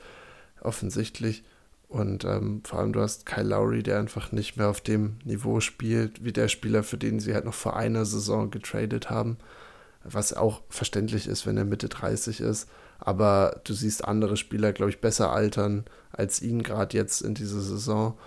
[0.59, 1.45] offensichtlich.
[1.88, 5.62] Und ähm, vor allem, du hast Kyle Lowry, der einfach nicht mehr auf dem Niveau
[5.62, 9.38] spielt, wie der Spieler, für den sie halt noch vor einer Saison getradet haben.
[10.04, 12.70] Was auch verständlich ist, wenn er Mitte 30 ist.
[13.00, 17.62] Aber du siehst andere Spieler, glaube ich, besser altern als ihn gerade jetzt in dieser
[17.62, 18.18] Saison.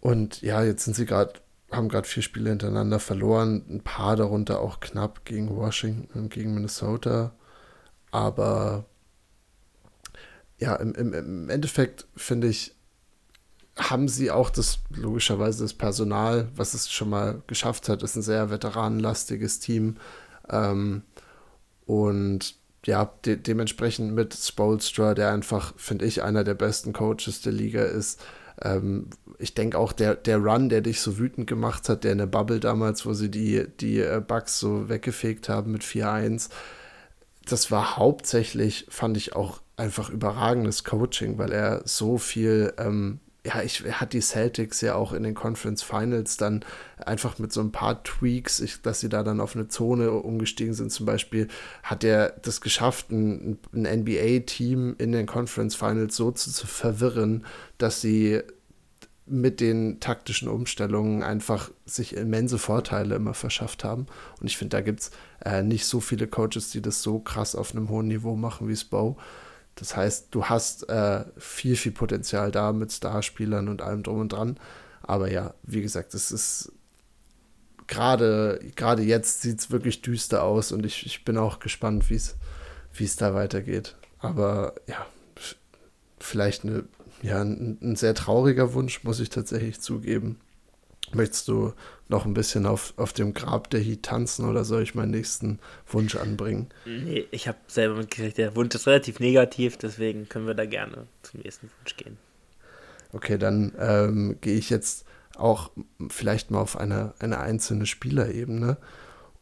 [0.00, 1.34] Und ja, jetzt sind sie gerade,
[1.70, 3.64] haben gerade vier Spiele hintereinander verloren.
[3.68, 7.32] Ein paar darunter auch knapp gegen Washington und gegen Minnesota.
[8.10, 8.86] Aber
[10.58, 12.74] ja, im, im, im Endeffekt finde ich,
[13.76, 18.22] haben sie auch das, logischerweise das Personal, was es schon mal geschafft hat, ist ein
[18.22, 19.96] sehr veteranenlastiges Team.
[20.50, 21.02] Ähm,
[21.86, 22.56] und
[22.86, 27.82] ja, de dementsprechend mit Spolstra, der einfach, finde ich, einer der besten Coaches der Liga
[27.82, 28.20] ist,
[28.60, 32.18] Ähm, ich denke auch, der, der Run, der dich so wütend gemacht hat, der in
[32.18, 36.50] der Bubble damals, wo sie die, die äh, Bugs so weggefegt haben mit 4-1,
[37.46, 43.62] das war hauptsächlich, fand ich auch einfach überragendes Coaching, weil er so viel ähm, ja,
[43.62, 46.64] ich, er hat die Celtics ja auch in den Conference Finals dann
[46.98, 50.74] einfach mit so ein paar Tweaks, ich, dass sie da dann auf eine Zone umgestiegen
[50.74, 51.48] sind, zum Beispiel,
[51.82, 57.46] hat er das geschafft, ein, ein NBA-Team in den Conference Finals so zu, zu verwirren,
[57.78, 58.42] dass sie
[59.24, 64.06] mit den taktischen Umstellungen einfach sich immense Vorteile immer verschafft haben.
[64.40, 65.10] Und ich finde, da gibt es
[65.44, 68.76] äh, nicht so viele Coaches, die das so krass auf einem hohen Niveau machen wie
[68.76, 69.16] Spo.
[69.78, 74.32] Das heißt, du hast äh, viel, viel Potenzial da mit Starspielern und allem drum und
[74.32, 74.58] dran.
[75.02, 76.72] Aber ja, wie gesagt, es ist
[77.86, 82.16] gerade gerade jetzt sieht es wirklich düster aus und ich, ich bin auch gespannt, wie
[82.16, 83.96] es da weitergeht.
[84.18, 85.06] Aber ja,
[86.18, 86.84] vielleicht eine,
[87.22, 90.40] ja, ein, ein sehr trauriger Wunsch, muss ich tatsächlich zugeben.
[91.12, 91.72] Möchtest du
[92.08, 95.58] noch ein bisschen auf, auf dem Grab der Heat tanzen oder soll ich meinen nächsten
[95.86, 96.68] Wunsch anbringen?
[96.86, 101.06] Nee, ich habe selber mitgekriegt, der Wunsch ist relativ negativ, deswegen können wir da gerne
[101.22, 102.16] zum nächsten Wunsch gehen.
[103.12, 105.04] Okay, dann ähm, gehe ich jetzt
[105.36, 105.70] auch
[106.08, 108.76] vielleicht mal auf eine, eine einzelne Spielerebene.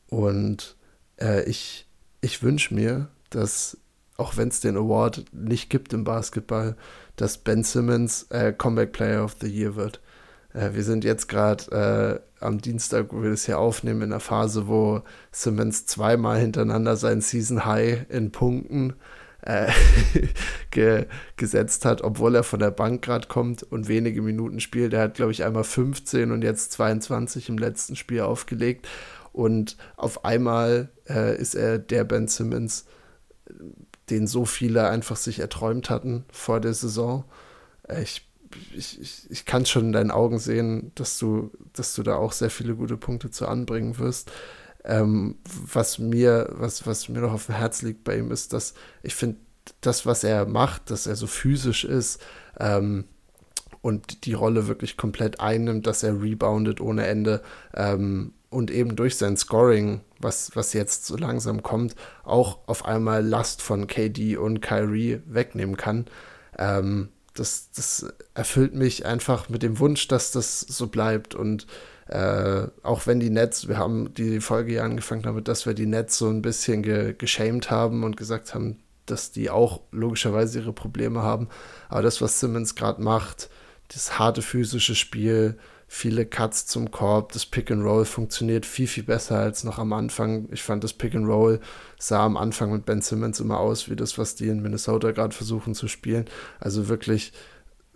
[0.09, 0.77] Und
[1.21, 1.87] äh, ich,
[2.21, 3.79] ich wünsche mir, dass,
[4.17, 6.77] auch wenn es den Award nicht gibt im Basketball,
[7.17, 10.01] dass Ben Simmons äh, Comeback Player of the Year wird.
[10.57, 14.21] Äh, wir sind jetzt gerade äh, am Dienstag, wo wir das hier aufnehmen, in der
[14.21, 18.95] Phase, wo Simmons zweimal hintereinander sein Season High in Punkten
[19.43, 19.71] äh,
[20.71, 24.95] ge gesetzt hat, obwohl er von der Bank gerade kommt und wenige Minuten spielt.
[24.95, 28.89] Er hat, glaube ich, einmal 15 und jetzt 22 im letzten Spiel aufgelegt.
[29.33, 32.87] Und auf einmal äh, ist er der Ben Simmons,
[34.09, 37.25] den so viele einfach sich erträumt hatten vor der Saison.
[37.87, 38.26] Äh, ich
[38.75, 42.33] ich, ich, ich kann schon in deinen Augen sehen, dass du, dass du da auch
[42.33, 44.31] sehr viele gute Punkte zu anbringen wirst.
[44.85, 48.75] Ähm, was mir, was, was mir noch auf dem Herz liegt bei ihm, ist, dass
[49.03, 49.39] ich finde,
[49.81, 52.23] das, was er macht, dass er so physisch ist
[52.61, 53.05] ähm,
[53.83, 57.43] und die Rolle wirklich komplett einnimmt, dass er reboundet ohne Ende
[57.75, 61.95] ähm, und eben durch sein Scoring, was, was jetzt so langsam kommt,
[62.25, 66.07] auch auf einmal Last von KD und Kyrie wegnehmen kann.
[66.59, 67.09] Ähm,
[67.39, 71.35] das, das erfüllt mich einfach mit dem Wunsch, dass das so bleibt.
[71.35, 71.67] Und
[72.09, 75.87] äh, auch wenn die Nets, wir haben die Folge ja angefangen damit, dass wir die
[75.87, 80.73] Nets so ein bisschen ge geschämt haben und gesagt haben, dass die auch logischerweise ihre
[80.73, 81.49] Probleme haben.
[81.89, 83.49] Aber das, was Simmons gerade macht,
[83.89, 85.57] das harte physische Spiel,
[85.89, 87.33] viele Cuts zum Korb.
[87.33, 90.49] Das Pick and Roll funktioniert viel, viel besser als noch am Anfang.
[90.51, 91.61] Ich fand, das Pick and Roll
[91.99, 95.35] sah am Anfang mit Ben Simmons immer aus wie das, was die in Minnesota gerade
[95.35, 96.27] versuchen zu spielen.
[96.61, 97.33] Also wirklich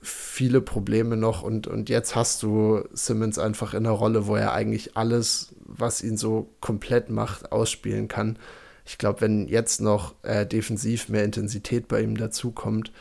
[0.02, 4.52] viele Probleme noch und, und jetzt hast du Simmons einfach in einer Rolle, wo er
[4.52, 8.38] eigentlich alles, was ihn so komplett macht, ausspielen kann.
[8.86, 12.92] Ich glaube, wenn jetzt noch äh, defensiv mehr Intensität bei ihm dazukommt,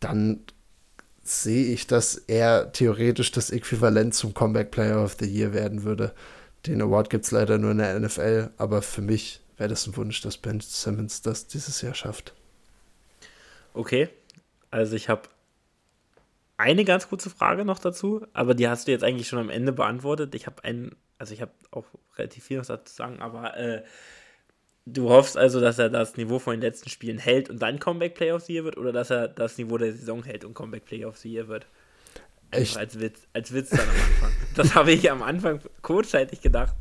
[0.00, 0.40] dann
[1.22, 6.12] sehe ich, dass er theoretisch das Äquivalent zum Comeback Player of the Year werden würde.
[6.66, 9.96] Den Award gibt es leider nur in der NFL, aber für mich wäre das ein
[9.96, 12.34] Wunsch, dass Ben Simmons das dieses Jahr schafft.
[13.72, 14.08] Okay,
[14.70, 15.28] also ich habe
[16.56, 19.72] eine ganz kurze Frage noch dazu, aber die hast du jetzt eigentlich schon am Ende
[19.72, 20.34] beantwortet.
[20.34, 21.84] Ich habe einen, also ich habe auch
[22.16, 23.82] relativ viel noch dazu zu sagen, aber äh,
[24.86, 28.14] Du hoffst also, dass er das Niveau von den letzten Spielen hält und dann Comeback
[28.14, 30.84] Player of the Year wird oder dass er das Niveau der Saison hält und Comeback
[30.84, 31.66] Player of the Year wird?
[32.50, 32.76] Echt?
[32.76, 34.32] Als Witz, als Witz dann am Anfang.
[34.56, 36.76] das habe ich am Anfang kurzzeitig gedacht.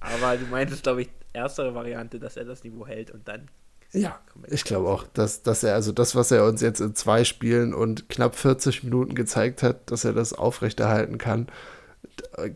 [0.00, 3.48] Aber du meintest, glaube ich, erstere Variante, dass er das Niveau hält und dann.
[3.92, 7.24] Ja, ich glaube auch, dass, dass er, also das, was er uns jetzt in zwei
[7.24, 11.48] Spielen und knapp 40 Minuten gezeigt hat, dass er das aufrechterhalten kann.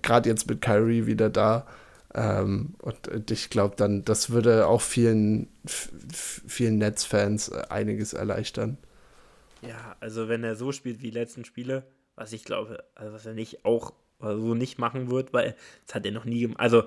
[0.02, 1.66] Gerade jetzt mit Kyrie wieder da
[2.14, 8.78] ähm, und ich glaube dann, das würde auch vielen, vielen Netzfans äh, einiges erleichtern.
[9.62, 13.26] Ja, also wenn er so spielt wie die letzten Spiele, was ich glaube, also was
[13.26, 15.56] er nicht auch so nicht machen wird, weil
[15.86, 16.60] das hat er noch nie gemacht.
[16.60, 16.84] Also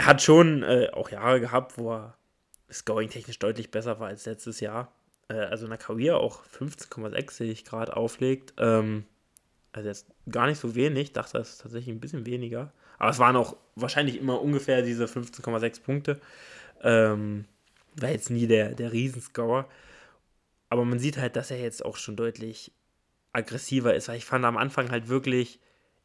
[0.00, 2.16] er hat schon äh, auch Jahre gehabt, wo er
[2.72, 4.90] scoring-technisch deutlich besser war als letztes Jahr.
[5.28, 8.54] Äh, also in der Karriere auch 15,6 sehe ich gerade auflegt.
[8.56, 9.04] Ähm,
[9.72, 12.72] also jetzt gar nicht so wenig, dachte das ist tatsächlich ein bisschen weniger.
[12.96, 16.18] Aber es waren auch wahrscheinlich immer ungefähr diese 15,6 Punkte.
[16.82, 17.44] Ähm,
[17.96, 19.68] war jetzt nie der, der Riesenscorer.
[20.70, 22.72] Aber man sieht halt, dass er jetzt auch schon deutlich
[23.34, 24.08] aggressiver ist.
[24.08, 25.60] Weil ich fand am Anfang halt wirklich,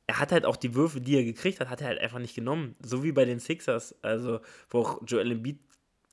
[0.07, 2.35] er hat halt auch die Würfe, die er gekriegt hat, hat er halt einfach nicht
[2.35, 2.75] genommen.
[2.79, 3.95] So wie bei den Sixers.
[4.03, 4.39] Also,
[4.69, 5.59] wo auch Joel Embiid,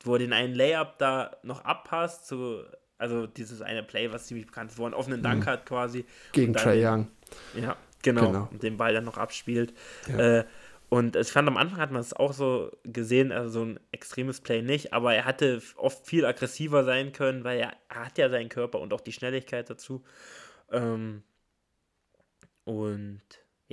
[0.03, 2.63] wo er den einen Layup da noch abpasst zu
[3.03, 5.49] also dieses eine Play, was ziemlich bekannt ist, wo er einen offenen Dank mhm.
[5.49, 6.05] hat quasi.
[6.31, 7.09] Gegen Trey Young.
[7.53, 8.47] Ja, genau, genau.
[8.49, 9.73] Und den Ball dann noch abspielt.
[10.07, 10.39] Ja.
[10.39, 10.45] Äh,
[10.87, 14.39] und ich fand, am Anfang hat man es auch so gesehen, also so ein extremes
[14.39, 18.29] Play nicht, aber er hatte oft viel aggressiver sein können, weil er, er hat ja
[18.29, 20.03] seinen Körper und auch die Schnelligkeit dazu.
[20.71, 21.23] Ähm,
[22.63, 23.21] und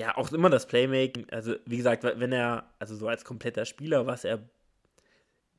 [0.01, 1.29] ja, auch immer das Playmaking.
[1.31, 4.49] Also, wie gesagt, wenn er, also so als kompletter Spieler, was er,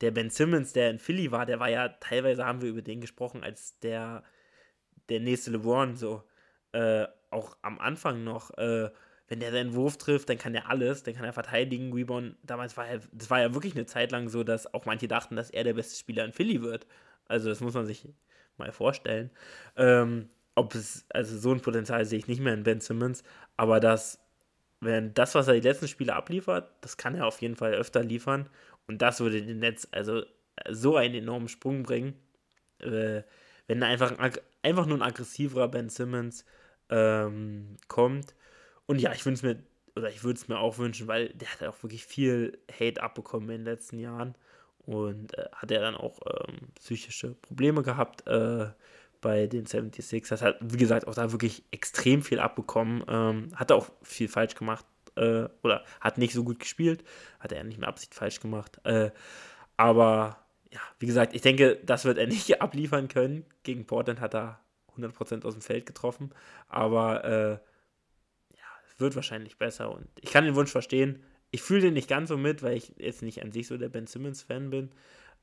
[0.02, 3.02] der Ben Simmons, der in Philly war, der war ja, teilweise haben wir über den
[3.02, 4.24] gesprochen, als der,
[5.10, 6.24] der nächste LeBron, so,
[6.72, 8.89] äh, auch am Anfang noch, äh,
[9.28, 12.36] wenn der seinen Wurf trifft, dann kann er alles, dann kann er verteidigen, Rebound.
[12.42, 15.36] Damals war er, das war ja wirklich eine Zeit lang so, dass auch manche dachten,
[15.36, 16.88] dass er der beste Spieler in Philly wird.
[17.28, 18.10] Also das muss man sich
[18.58, 19.30] mal vorstellen.
[19.78, 23.24] Ähm, ob es, also so ein Potenzial sehe ich nicht mehr in Ben Simmons,
[23.56, 24.21] aber das,
[24.82, 28.04] wenn das, was er die letzten Spiele abliefert, das kann er auf jeden Fall öfter
[28.04, 28.50] liefern
[28.88, 30.24] und das würde den Netz also
[30.70, 32.16] so einen enormen Sprung bringen,
[32.80, 33.22] äh,
[33.68, 34.18] wenn einfach,
[34.64, 36.46] einfach nur ein aggressiverer Ben Simmons
[36.90, 38.36] ähm, kommt
[38.92, 39.64] und ja, ich wünsche mir,
[39.96, 43.50] oder ich würde es mir auch wünschen, weil der hat auch wirklich viel Hate abbekommen
[43.50, 44.36] in den letzten Jahren.
[44.80, 48.68] Und äh, hat er dann auch ähm, psychische Probleme gehabt äh,
[49.22, 53.04] bei den 76 Das hat, wie gesagt, auch da wirklich extrem viel abbekommen.
[53.08, 54.86] Ähm, hat auch viel falsch gemacht.
[55.16, 57.04] Äh, oder hat nicht so gut gespielt.
[57.40, 58.80] Hat er nicht mehr Absicht falsch gemacht.
[58.84, 59.12] Äh,
[59.78, 60.38] aber
[60.72, 63.46] ja, wie gesagt, ich denke, das wird er nicht abliefern können.
[63.64, 64.60] Gegen Portland hat er
[64.98, 66.32] 100% aus dem Feld getroffen.
[66.68, 67.58] Aber äh,
[69.02, 71.22] wird wahrscheinlich besser und ich kann den Wunsch verstehen.
[71.50, 73.90] Ich fühle den nicht ganz so mit, weil ich jetzt nicht an sich so der
[73.90, 74.92] Ben Simmons-Fan bin,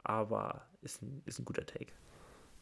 [0.02, 1.92] aber ist ein, ist ein guter Take.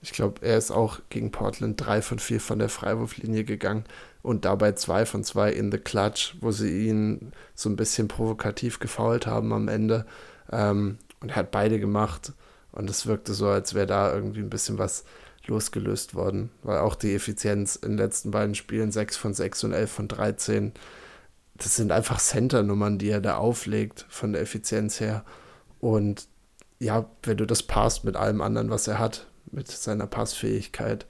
[0.02, 3.84] Ich glaube, er ist auch gegen Portland 3 von 4 von der Freiwurflinie gegangen
[4.22, 8.78] und dabei 2 von 2 in the Clutch, wo sie ihn so ein bisschen provokativ
[8.78, 10.06] gefault haben am Ende.
[10.52, 12.32] Ähm, und er hat beide gemacht
[12.72, 15.04] und es wirkte so, als wäre da irgendwie ein bisschen was
[15.46, 19.72] losgelöst worden, weil auch die Effizienz in den letzten beiden Spielen 6 von 6 und
[19.72, 20.72] 11 von 13,
[21.54, 25.24] das sind einfach Center-Nummern, die er da auflegt von der Effizienz her.
[25.80, 26.28] Und
[26.78, 31.06] ja, wenn du das passt mit allem anderen, was er hat, mit seiner Passfähigkeit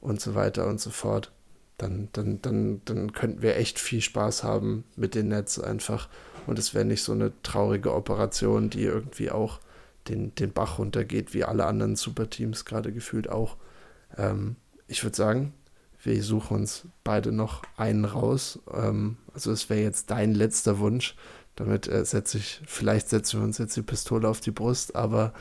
[0.00, 1.32] und so weiter und so fort,
[1.78, 6.08] dann, dann, dann, dann könnten wir echt viel Spaß haben mit den Netz einfach.
[6.46, 9.60] Und es wäre nicht so eine traurige Operation, die irgendwie auch
[10.08, 13.56] den, den Bach runtergeht, wie alle anderen Superteams gerade gefühlt auch.
[14.16, 14.56] Ähm,
[14.86, 15.52] ich würde sagen,
[16.02, 18.60] wir suchen uns beide noch einen raus.
[18.72, 21.16] Ähm, also es wäre jetzt dein letzter Wunsch.
[21.56, 25.32] Damit äh, setze ich, vielleicht setzen wir uns jetzt die Pistole auf die Brust, aber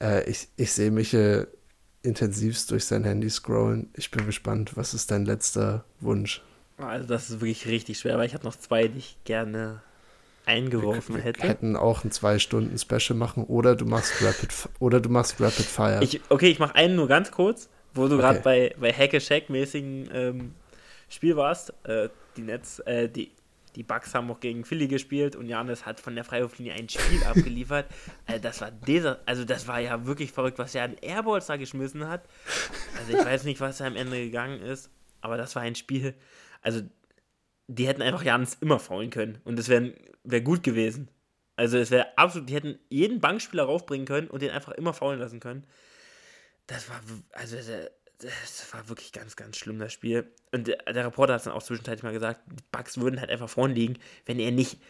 [0.00, 1.46] äh, ich, ich sehe mich äh,
[2.02, 3.90] intensivst durch sein Handy scrollen.
[3.94, 6.42] Ich bin gespannt, was ist dein letzter Wunsch?
[6.78, 9.82] Also das ist wirklich richtig schwer, weil ich habe noch zwei, die ich gerne
[10.46, 11.46] eingeworfen wir, wir hätte.
[11.46, 15.66] hätten auch ein zwei Stunden Special machen oder du machst Rapid oder du machst Rapid
[15.66, 16.00] Fire.
[16.02, 20.54] Ich, okay, ich mache einen nur ganz kurz wo du gerade bei, bei Hack-a-Shack-mäßigen ähm,
[21.08, 21.72] Spiel warst.
[21.84, 23.30] Äh, die Netz, äh, die,
[23.76, 27.22] die Bucks haben auch gegen Philly gespielt und Janis hat von der Freiwurflinie ein Spiel
[27.26, 27.86] abgeliefert.
[28.26, 31.56] Also das war dieser, also das war ja wirklich verrückt, was er an Airballs da
[31.56, 32.24] geschmissen hat.
[32.98, 36.14] Also ich weiß nicht, was da am Ende gegangen ist, aber das war ein Spiel.
[36.60, 36.82] Also
[37.68, 39.94] die hätten einfach Janis immer faulen können und das wäre
[40.24, 41.08] wär gut gewesen.
[41.56, 45.20] Also es wäre absolut, die hätten jeden Bankspieler raufbringen können und den einfach immer faulen
[45.20, 45.66] lassen können
[46.66, 47.00] das war,
[47.32, 47.56] also
[48.22, 50.30] das war wirklich ganz, ganz schlimm, das Spiel.
[50.52, 53.30] Und der, der Reporter hat es dann auch zwischenzeitlich mal gesagt, die Bugs würden halt
[53.30, 54.80] einfach vorn liegen, wenn er nicht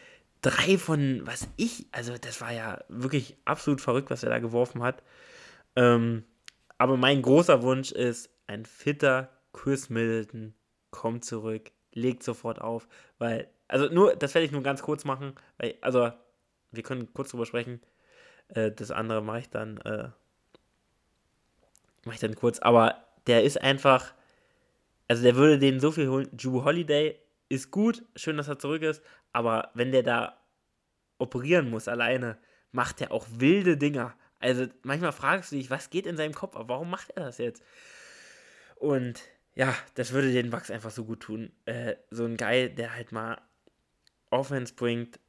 [0.42, 4.82] drei von, was ich, also das war ja wirklich absolut verrückt, was er da geworfen
[4.82, 5.02] hat.
[5.76, 6.24] Ähm,
[6.78, 10.54] aber mein großer Wunsch ist, ein fitter Chris Middleton
[10.90, 15.34] kommt zurück, legt sofort auf, weil, also nur, das werde ich nur ganz kurz machen,
[15.58, 16.12] weil, also
[16.72, 17.80] wir können kurz drüber sprechen.
[18.48, 20.08] Äh, das andere mache ich dann äh,
[22.04, 24.14] mache ich dann kurz, aber der ist einfach,
[25.08, 26.28] also der würde den so viel holen.
[26.32, 27.18] Drew Holiday
[27.48, 29.02] ist gut, schön, dass er zurück ist,
[29.32, 30.38] aber wenn der da
[31.18, 32.38] operieren muss alleine,
[32.72, 34.14] macht er auch wilde Dinger.
[34.38, 37.38] Also manchmal fragst du dich, was geht in seinem Kopf, aber warum macht er das
[37.38, 37.62] jetzt?
[38.76, 39.22] Und
[39.54, 41.52] ja, das würde den Bucks einfach so gut tun.
[41.66, 43.40] Äh, so ein Guy, der halt mal
[44.30, 45.20] Offense bringt,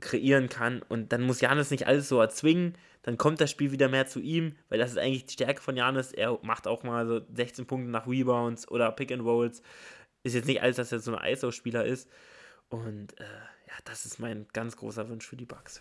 [0.00, 3.88] kreieren kann und dann muss Janis nicht alles so erzwingen, dann kommt das Spiel wieder
[3.88, 6.12] mehr zu ihm, weil das ist eigentlich die Stärke von Janis.
[6.12, 9.62] Er macht auch mal so 16 Punkte nach Rebounds oder Pick and Rolls.
[10.24, 12.08] Ist jetzt nicht alles, dass er so ein ISO-Spieler ist.
[12.68, 15.80] Und äh, ja, das ist mein ganz großer Wunsch für die Bugs.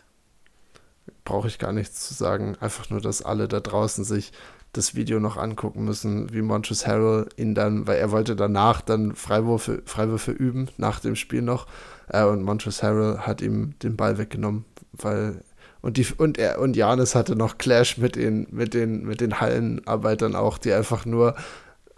[1.26, 2.56] Brauche ich gar nichts zu sagen.
[2.60, 4.32] Einfach nur, dass alle da draußen sich
[4.74, 9.16] das Video noch angucken müssen, wie Montrezl Harrell ihn dann, weil er wollte danach dann
[9.16, 11.68] Freiwürfe, Freiwürfe üben, nach dem Spiel noch.
[12.08, 15.42] Äh, und Montrezl Harrell hat ihm den Ball weggenommen, weil
[15.82, 19.40] Und, die, und, er, und Janis hatte noch Clash mit den, mit, den, mit den
[19.40, 21.36] Hallenarbeitern auch, die einfach nur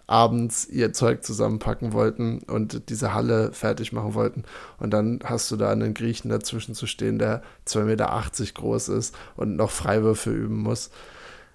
[0.05, 4.43] abends ihr Zeug zusammenpacken wollten und diese Halle fertig machen wollten.
[4.79, 9.15] Und dann hast du da einen Griechen dazwischen zu stehen, der 2,80 Meter groß ist
[9.35, 10.89] und noch Freiwürfe üben muss.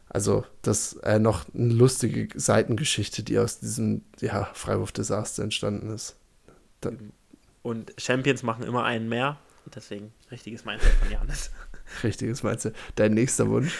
[0.08, 6.14] Also, das äh, noch eine lustige Seitengeschichte, die aus diesem ja, Freiwurfdesaster entstanden ist.
[6.80, 6.92] Da
[7.64, 9.38] und Champions machen immer einen mehr.
[9.74, 11.50] Deswegen, richtiges Mindset von Janis.
[12.04, 12.76] Richtiges Mindset.
[12.94, 13.74] Dein nächster Wunsch?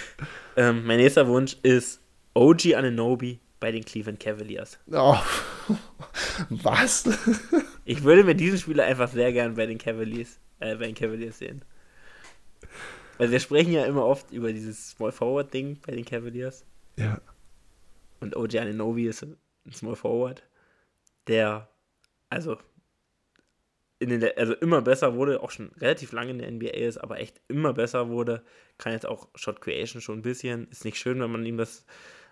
[0.56, 2.00] Ähm, mein nächster Wunsch ist
[2.32, 4.78] OG Ananobi bei den Cleveland Cavaliers.
[4.90, 5.18] Oh,
[6.48, 7.04] was?
[7.84, 11.38] ich würde mir diesen Spieler einfach sehr gern bei den Cavaliers, äh, bei den Cavaliers
[11.38, 11.62] sehen.
[13.18, 16.64] Also wir sprechen ja immer oft über dieses Small Forward Ding bei den Cavaliers.
[16.96, 17.20] Ja.
[18.20, 19.36] Und OG Ananobi ist ein
[19.70, 20.42] Small Forward,
[21.26, 21.68] der
[22.30, 22.56] also
[23.98, 27.20] in den, also immer besser wurde, auch schon relativ lange in der NBA ist, aber
[27.20, 28.42] echt immer besser wurde.
[28.78, 30.68] Kann jetzt auch Shot Creation schon ein bisschen.
[30.70, 31.84] Ist nicht schön, wenn man ihm das.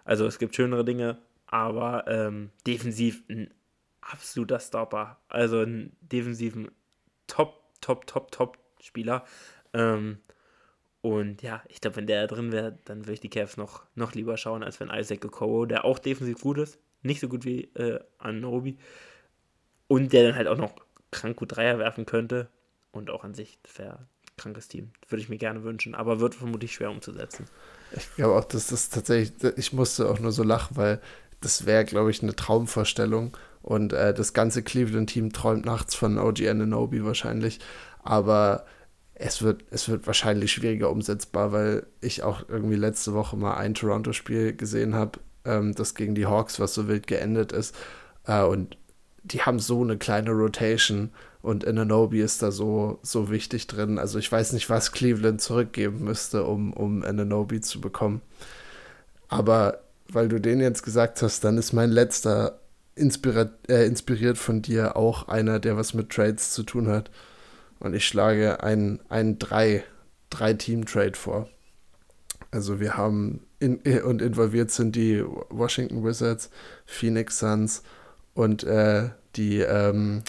[0.04, 3.52] Also es gibt schönere Dinge, aber ähm, defensiv ein
[4.00, 5.20] absoluter Stopper.
[5.28, 6.70] Also ein defensiven
[7.26, 9.24] Top, Top, Top, Top Spieler.
[9.72, 10.18] Ähm,
[11.00, 13.84] und ja, ich glaube, wenn der da drin wäre, dann würde ich die Cavs noch,
[13.94, 17.44] noch lieber schauen, als wenn Isaac Okoro, der auch defensiv gut ist, nicht so gut
[17.44, 18.78] wie äh, Anobi,
[19.88, 20.74] und der dann halt auch noch
[21.12, 22.48] krank gut Dreier werfen könnte
[22.90, 24.00] und auch an sich wäre
[24.36, 24.90] krankes Team.
[25.08, 27.46] Würde ich mir gerne wünschen, aber wird vermutlich schwer umzusetzen.
[27.94, 31.00] Ich glaube auch, dass das tatsächlich, ich musste auch nur so lachen, weil
[31.40, 36.48] das wäre, glaube ich, eine Traumvorstellung und äh, das ganze Cleveland-Team träumt nachts von OG
[36.48, 37.60] Ananobi wahrscheinlich,
[38.02, 38.64] aber
[39.14, 43.74] es wird, es wird wahrscheinlich schwieriger umsetzbar, weil ich auch irgendwie letzte Woche mal ein
[43.74, 47.76] Toronto-Spiel gesehen habe, ähm, das gegen die Hawks, was so wild geendet ist.
[48.26, 48.76] Äh, und
[49.24, 51.10] die haben so eine kleine Rotation
[51.42, 53.98] und Ananobi ist da so, so wichtig drin.
[53.98, 58.22] Also ich weiß nicht, was Cleveland zurückgeben müsste, um, um Ananobi zu bekommen.
[59.28, 62.60] Aber weil du den jetzt gesagt hast, dann ist mein letzter
[62.94, 67.10] inspiriert, äh, inspiriert von dir auch einer, der was mit Trades zu tun hat.
[67.80, 69.82] Und ich schlage einen, einen drei,
[70.30, 71.48] drei Team-Trade vor.
[72.50, 76.50] Also wir haben in, und involviert sind die Washington Wizards,
[76.84, 77.82] Phoenix Suns
[78.35, 80.22] und äh, die, ähm,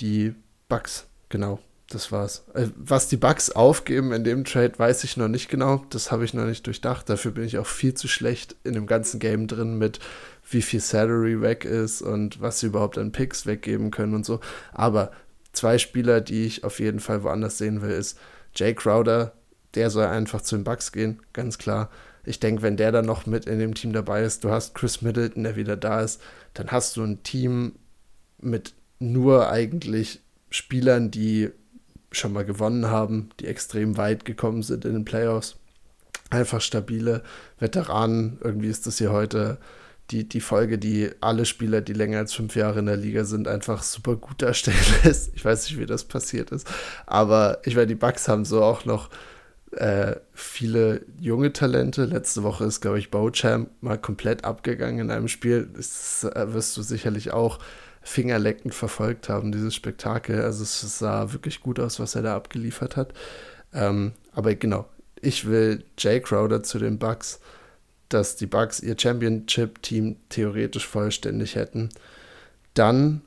[0.00, 0.34] die
[0.68, 1.06] Bucks.
[1.28, 1.58] Genau,
[1.90, 2.44] das war's.
[2.54, 5.84] Äh, was die Bucks aufgeben in dem Trade, weiß ich noch nicht genau.
[5.90, 7.08] Das habe ich noch nicht durchdacht.
[7.08, 10.00] Dafür bin ich auch viel zu schlecht in dem ganzen Game drin mit
[10.48, 14.40] wie viel Salary weg ist und was sie überhaupt an Picks weggeben können und so.
[14.72, 15.10] Aber
[15.52, 18.18] zwei Spieler, die ich auf jeden Fall woanders sehen will, ist
[18.54, 19.32] Jay Crowder.
[19.74, 21.90] Der soll einfach zu den Bucks gehen, ganz klar.
[22.24, 25.02] Ich denke, wenn der dann noch mit in dem Team dabei ist, du hast Chris
[25.02, 26.20] Middleton, der wieder da ist,
[26.56, 27.74] dann hast du ein Team
[28.38, 31.50] mit nur eigentlich Spielern, die
[32.10, 35.56] schon mal gewonnen haben, die extrem weit gekommen sind in den Playoffs.
[36.30, 37.22] Einfach stabile
[37.58, 38.38] Veteranen.
[38.42, 39.58] Irgendwie ist das hier heute
[40.10, 43.48] die, die Folge, die alle Spieler, die länger als fünf Jahre in der Liga sind,
[43.48, 45.34] einfach super gut darstellen lässt.
[45.34, 46.66] Ich weiß nicht, wie das passiert ist.
[47.06, 49.10] Aber ich meine, die Bucks haben so auch noch
[49.72, 52.04] äh, viele junge Talente.
[52.04, 55.68] Letzte Woche ist, glaube ich, Bochamp mal komplett abgegangen in einem Spiel.
[55.74, 57.58] Das äh, wirst du sicherlich auch
[58.02, 60.40] fingerleckend verfolgt haben, dieses Spektakel.
[60.42, 63.12] Also es sah wirklich gut aus, was er da abgeliefert hat.
[63.74, 64.88] Ähm, aber genau,
[65.20, 67.40] ich will Jay Crowder zu den Bucks
[68.08, 71.88] dass die Bucks ihr Championship-Team theoretisch vollständig hätten.
[72.74, 73.22] Dann,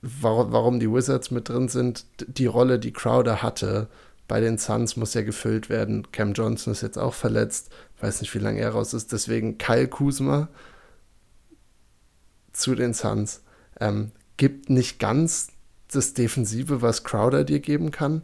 [0.00, 3.88] warum die Wizards mit drin sind, die Rolle, die Crowder hatte
[4.28, 6.10] bei den Suns, muss ja gefüllt werden.
[6.12, 7.70] Cam Johnson ist jetzt auch verletzt,
[8.00, 9.12] weiß nicht, wie lange er raus ist.
[9.12, 10.48] Deswegen Kyle Kuzma
[12.52, 13.42] zu den Suns.
[13.80, 15.48] Ähm, gibt nicht ganz
[15.88, 18.22] das Defensive, was Crowder dir geben kann,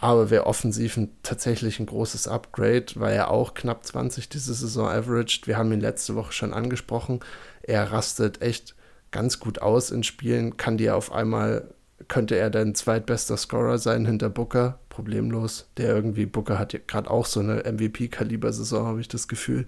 [0.00, 4.88] aber wäre offensiv ein, tatsächlich ein großes Upgrade, weil er auch knapp 20 diese Saison
[4.88, 5.46] averaged.
[5.46, 7.20] Wir haben ihn letzte Woche schon angesprochen.
[7.62, 8.74] Er rastet echt
[9.10, 11.74] ganz gut aus in Spielen, kann dir auf einmal,
[12.08, 15.68] könnte er dein zweitbester Scorer sein hinter Booker, problemlos.
[15.76, 19.66] Der irgendwie, Booker hat gerade auch so eine MVP-Kaliber-Saison, habe ich das Gefühl.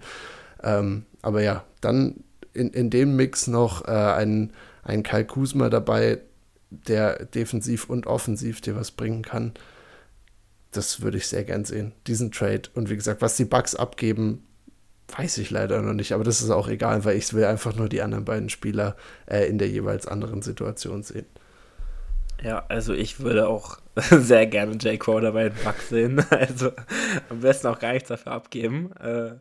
[0.63, 2.23] Ähm, aber ja, dann
[2.53, 4.51] in, in dem Mix noch äh, ein,
[4.83, 6.19] ein Kai Kuzma dabei,
[6.69, 9.53] der defensiv und offensiv dir was bringen kann
[10.71, 12.63] das würde ich sehr gern sehen, diesen Trade.
[12.73, 14.43] Und wie gesagt, was die Bugs abgeben,
[15.15, 17.89] weiß ich leider noch nicht, aber das ist auch egal, weil ich will einfach nur
[17.89, 21.25] die anderen beiden Spieler äh, in der jeweils anderen Situation sehen.
[22.43, 26.25] Ja, also ich würde auch sehr gerne Jay Crowder bei den Bucks sehen.
[26.31, 26.71] Also
[27.29, 28.91] am besten auch gar nichts dafür abgeben.
[28.97, 29.35] Äh,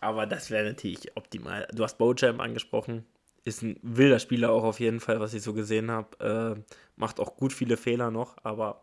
[0.00, 1.66] aber das wäre natürlich optimal.
[1.72, 3.04] Du hast Bojam angesprochen.
[3.44, 6.56] Ist ein wilder Spieler auch auf jeden Fall, was ich so gesehen habe.
[6.56, 6.62] Äh,
[6.96, 8.82] macht auch gut viele Fehler noch, aber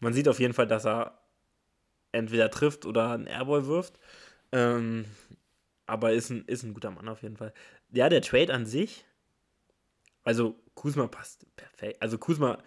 [0.00, 1.18] man sieht auf jeden Fall, dass er
[2.12, 3.98] entweder trifft oder einen Airball wirft.
[4.52, 5.06] Ähm,
[5.86, 7.52] aber ist ein, ist ein guter Mann auf jeden Fall.
[7.92, 9.04] Ja, der Trade an sich,
[10.24, 12.02] also Kuzma passt perfekt.
[12.02, 12.58] Also Kuzma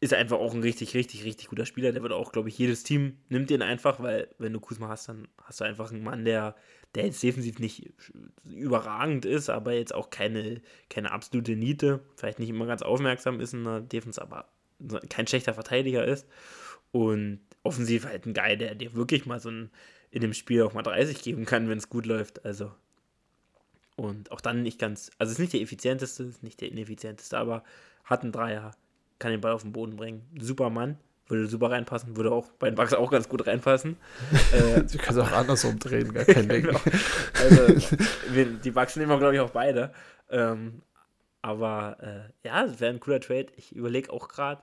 [0.00, 1.92] ist einfach auch ein richtig, richtig, richtig guter Spieler.
[1.92, 5.08] Der wird auch, glaube ich, jedes Team nimmt den einfach, weil wenn du Kuzma hast,
[5.08, 6.56] dann hast du einfach einen Mann, der,
[6.96, 7.92] der jetzt defensiv nicht
[8.44, 10.60] überragend ist, aber jetzt auch keine,
[10.90, 14.48] keine absolute Niete, vielleicht nicht immer ganz aufmerksam ist in der Defense, aber
[15.08, 16.26] kein schlechter Verteidiger ist.
[16.90, 19.70] Und offensiv halt ein Guy, der dir wirklich mal so ein,
[20.10, 22.44] in dem Spiel auch mal 30 geben kann, wenn es gut läuft.
[22.44, 22.72] Also.
[23.96, 27.62] Und auch dann nicht ganz, also ist nicht der effizienteste, ist nicht der ineffizienteste, aber
[28.04, 28.72] hat einen Dreier,
[29.18, 30.22] kann den Ball auf den Boden bringen.
[30.40, 33.96] Super Mann, würde super reinpassen, würde auch bei den Bugs auch ganz gut reinpassen.
[34.52, 36.62] äh, du kannst auch andersrum drehen, gar kein Ding.
[36.62, 36.80] genau.
[37.34, 37.74] Also,
[38.64, 39.92] die Bugs nehmen wir, glaube ich, auch beide.
[40.30, 40.82] Ähm,
[41.42, 43.48] aber äh, ja, es wäre ein cooler Trade.
[43.56, 44.62] Ich überlege auch gerade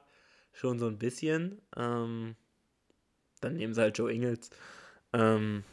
[0.54, 1.62] schon so ein bisschen.
[1.76, 2.36] Ähm,
[3.42, 4.50] dann nehmen sie halt Joe Ingles.
[5.14, 5.64] Ähm,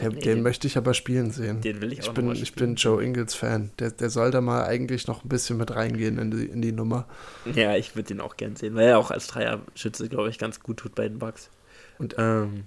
[0.00, 1.60] den, nee, den, möchte ich aber spielen sehen.
[1.60, 3.70] Den will ich auch ich bin, Ich bin Joe Ingles Fan.
[3.78, 6.72] Der, der soll da mal eigentlich noch ein bisschen mit reingehen in die, in die
[6.72, 7.06] Nummer.
[7.54, 10.60] Ja, ich würde den auch gern sehen, weil er auch als Dreier-Schütze, glaube ich, ganz
[10.60, 11.50] gut tut bei den Bucks.
[11.98, 12.64] Und ähm,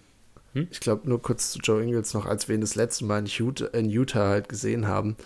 [0.54, 0.68] hm?
[0.70, 3.26] ich glaube, nur kurz zu Joe Ingles noch, als wir ihn das letzte Mal in
[3.26, 5.18] Utah, in Utah halt gesehen haben,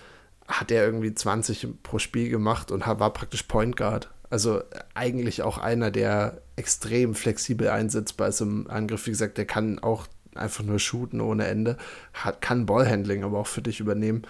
[0.48, 4.10] hat er irgendwie 20 pro Spiel gemacht und war praktisch Point Guard.
[4.30, 4.62] Also
[4.94, 9.06] eigentlich auch einer, der extrem flexibel einsetzbar ist im Angriff.
[9.06, 10.08] Wie gesagt, der kann auch
[10.40, 11.78] einfach nur shooten ohne Ende,
[12.14, 14.24] hat, kann Ballhandling aber auch für dich übernehmen.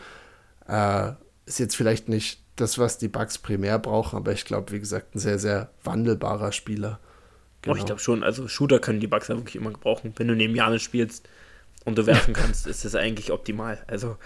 [0.68, 1.14] Äh,
[1.45, 5.16] ist jetzt vielleicht nicht das, was die Bugs primär brauchen, aber ich glaube, wie gesagt,
[5.16, 6.99] ein sehr, sehr wandelbarer Spieler.
[7.62, 7.76] Genau.
[7.76, 10.14] Oh, ich glaube schon, also Shooter können die Bugs ja wirklich immer gebrauchen.
[10.16, 11.28] Wenn du neben Janis spielst
[11.86, 13.84] und du werfen kannst, ist das eigentlich optimal.
[13.88, 14.18] Also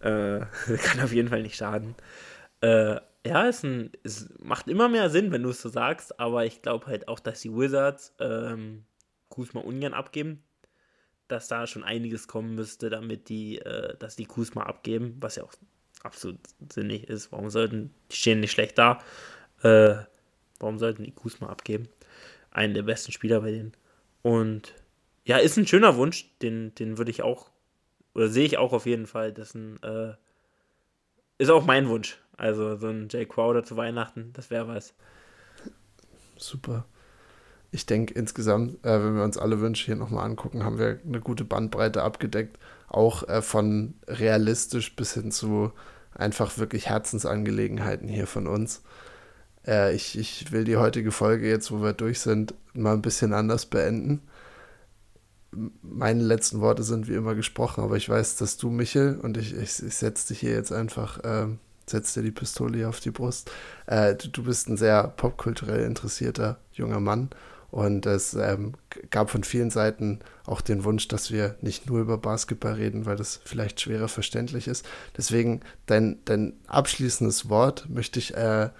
[0.00, 0.40] äh,
[0.82, 1.94] kann auf jeden Fall nicht schaden.
[2.60, 2.96] Äh,
[3.26, 6.62] ja, es, ein, es, macht immer mehr Sinn, wenn du es so sagst, aber ich
[6.62, 8.84] glaube halt auch, dass die Wizards ähm,
[9.28, 10.42] Kuzma ungern abgeben
[11.28, 15.44] dass da schon einiges kommen müsste, damit die, äh, dass die Kuzma abgeben, was ja
[15.44, 15.52] auch
[16.02, 16.38] absolut
[16.72, 17.32] sinnig ist.
[17.32, 19.00] Warum sollten, die stehen nicht schlecht da,
[19.62, 19.96] äh,
[20.58, 21.88] warum sollten die Kuzma abgeben?
[22.50, 23.72] Einen der besten Spieler bei denen.
[24.22, 24.74] Und
[25.24, 27.50] ja, ist ein schöner Wunsch, den, den würde ich auch,
[28.14, 30.14] oder sehe ich auch auf jeden Fall, das ein, äh,
[31.38, 32.18] ist auch mein Wunsch.
[32.36, 34.94] Also so ein Jay Crowder zu Weihnachten, das wäre was.
[36.36, 36.86] Super
[37.74, 41.20] ich denke insgesamt, äh, wenn wir uns alle Wünsche hier nochmal angucken, haben wir eine
[41.20, 42.56] gute Bandbreite abgedeckt.
[42.88, 45.72] Auch äh, von realistisch bis hin zu
[46.14, 48.82] einfach wirklich Herzensangelegenheiten hier von uns.
[49.66, 53.32] Äh, ich, ich will die heutige Folge jetzt, wo wir durch sind, mal ein bisschen
[53.32, 54.22] anders beenden.
[55.82, 59.52] Meine letzten Worte sind wie immer gesprochen, aber ich weiß, dass du, Michel, und ich,
[59.52, 63.10] ich, ich setze dich hier jetzt einfach, ähm, setze dir die Pistole hier auf die
[63.10, 63.50] Brust.
[63.86, 67.30] Äh, du, du bist ein sehr popkulturell interessierter junger Mann
[67.74, 68.74] und es ähm,
[69.10, 73.16] gab von vielen Seiten auch den Wunsch, dass wir nicht nur über Basketball reden, weil
[73.16, 74.86] das vielleicht schwerer verständlich ist.
[75.16, 78.70] Deswegen dein, dein abschließendes Wort möchte ich äh,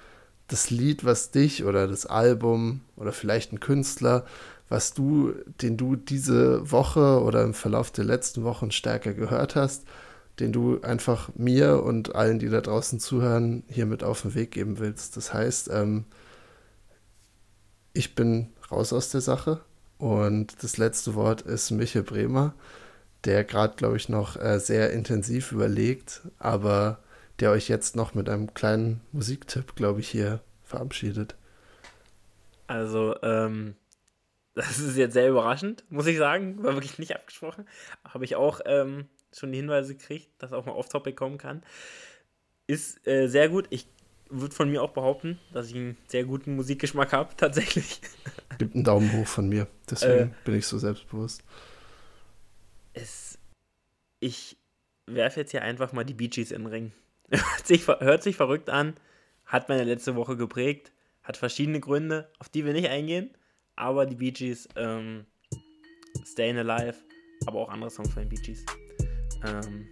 [0.46, 4.26] das Lied, was dich oder das Album oder vielleicht ein Künstler,
[4.68, 9.82] was du, den du diese Woche oder im Verlauf der letzten Wochen stärker gehört hast,
[10.38, 14.78] den du einfach mir und allen, die da draußen zuhören, hiermit auf den Weg geben
[14.78, 15.16] willst.
[15.16, 16.04] Das heißt, ähm,
[17.92, 19.60] ich bin raus aus der Sache.
[19.98, 22.54] Und das letzte Wort ist Michael Bremer,
[23.24, 26.98] der gerade, glaube ich, noch äh, sehr intensiv überlegt, aber
[27.40, 31.34] der euch jetzt noch mit einem kleinen Musiktipp, glaube ich, hier verabschiedet.
[32.66, 33.76] Also, ähm,
[34.54, 36.62] das ist jetzt sehr überraschend, muss ich sagen.
[36.62, 37.66] War wirklich nicht abgesprochen.
[38.04, 41.62] Habe ich auch ähm, schon die Hinweise gekriegt, dass auch mal off-topic kommen kann.
[42.66, 43.66] Ist äh, sehr gut.
[43.70, 43.88] Ich
[44.30, 48.00] würde von mir auch behaupten, dass ich einen sehr guten Musikgeschmack habe, tatsächlich.
[48.58, 51.42] Gibt einen Daumen hoch von mir, deswegen äh, bin ich so selbstbewusst.
[52.92, 53.38] Es,
[54.20, 54.56] ich
[55.06, 56.92] werfe jetzt hier einfach mal die Bee Gees in den Ring.
[57.30, 58.94] hört, sich, hört sich verrückt an,
[59.44, 63.30] hat meine letzte Woche geprägt, hat verschiedene Gründe, auf die wir nicht eingehen,
[63.76, 65.26] aber die Bee Gees, ähm,
[66.24, 66.98] Stayin' Alive,
[67.46, 68.64] aber auch andere Songs von den Bee Gees.
[69.44, 69.88] Ähm,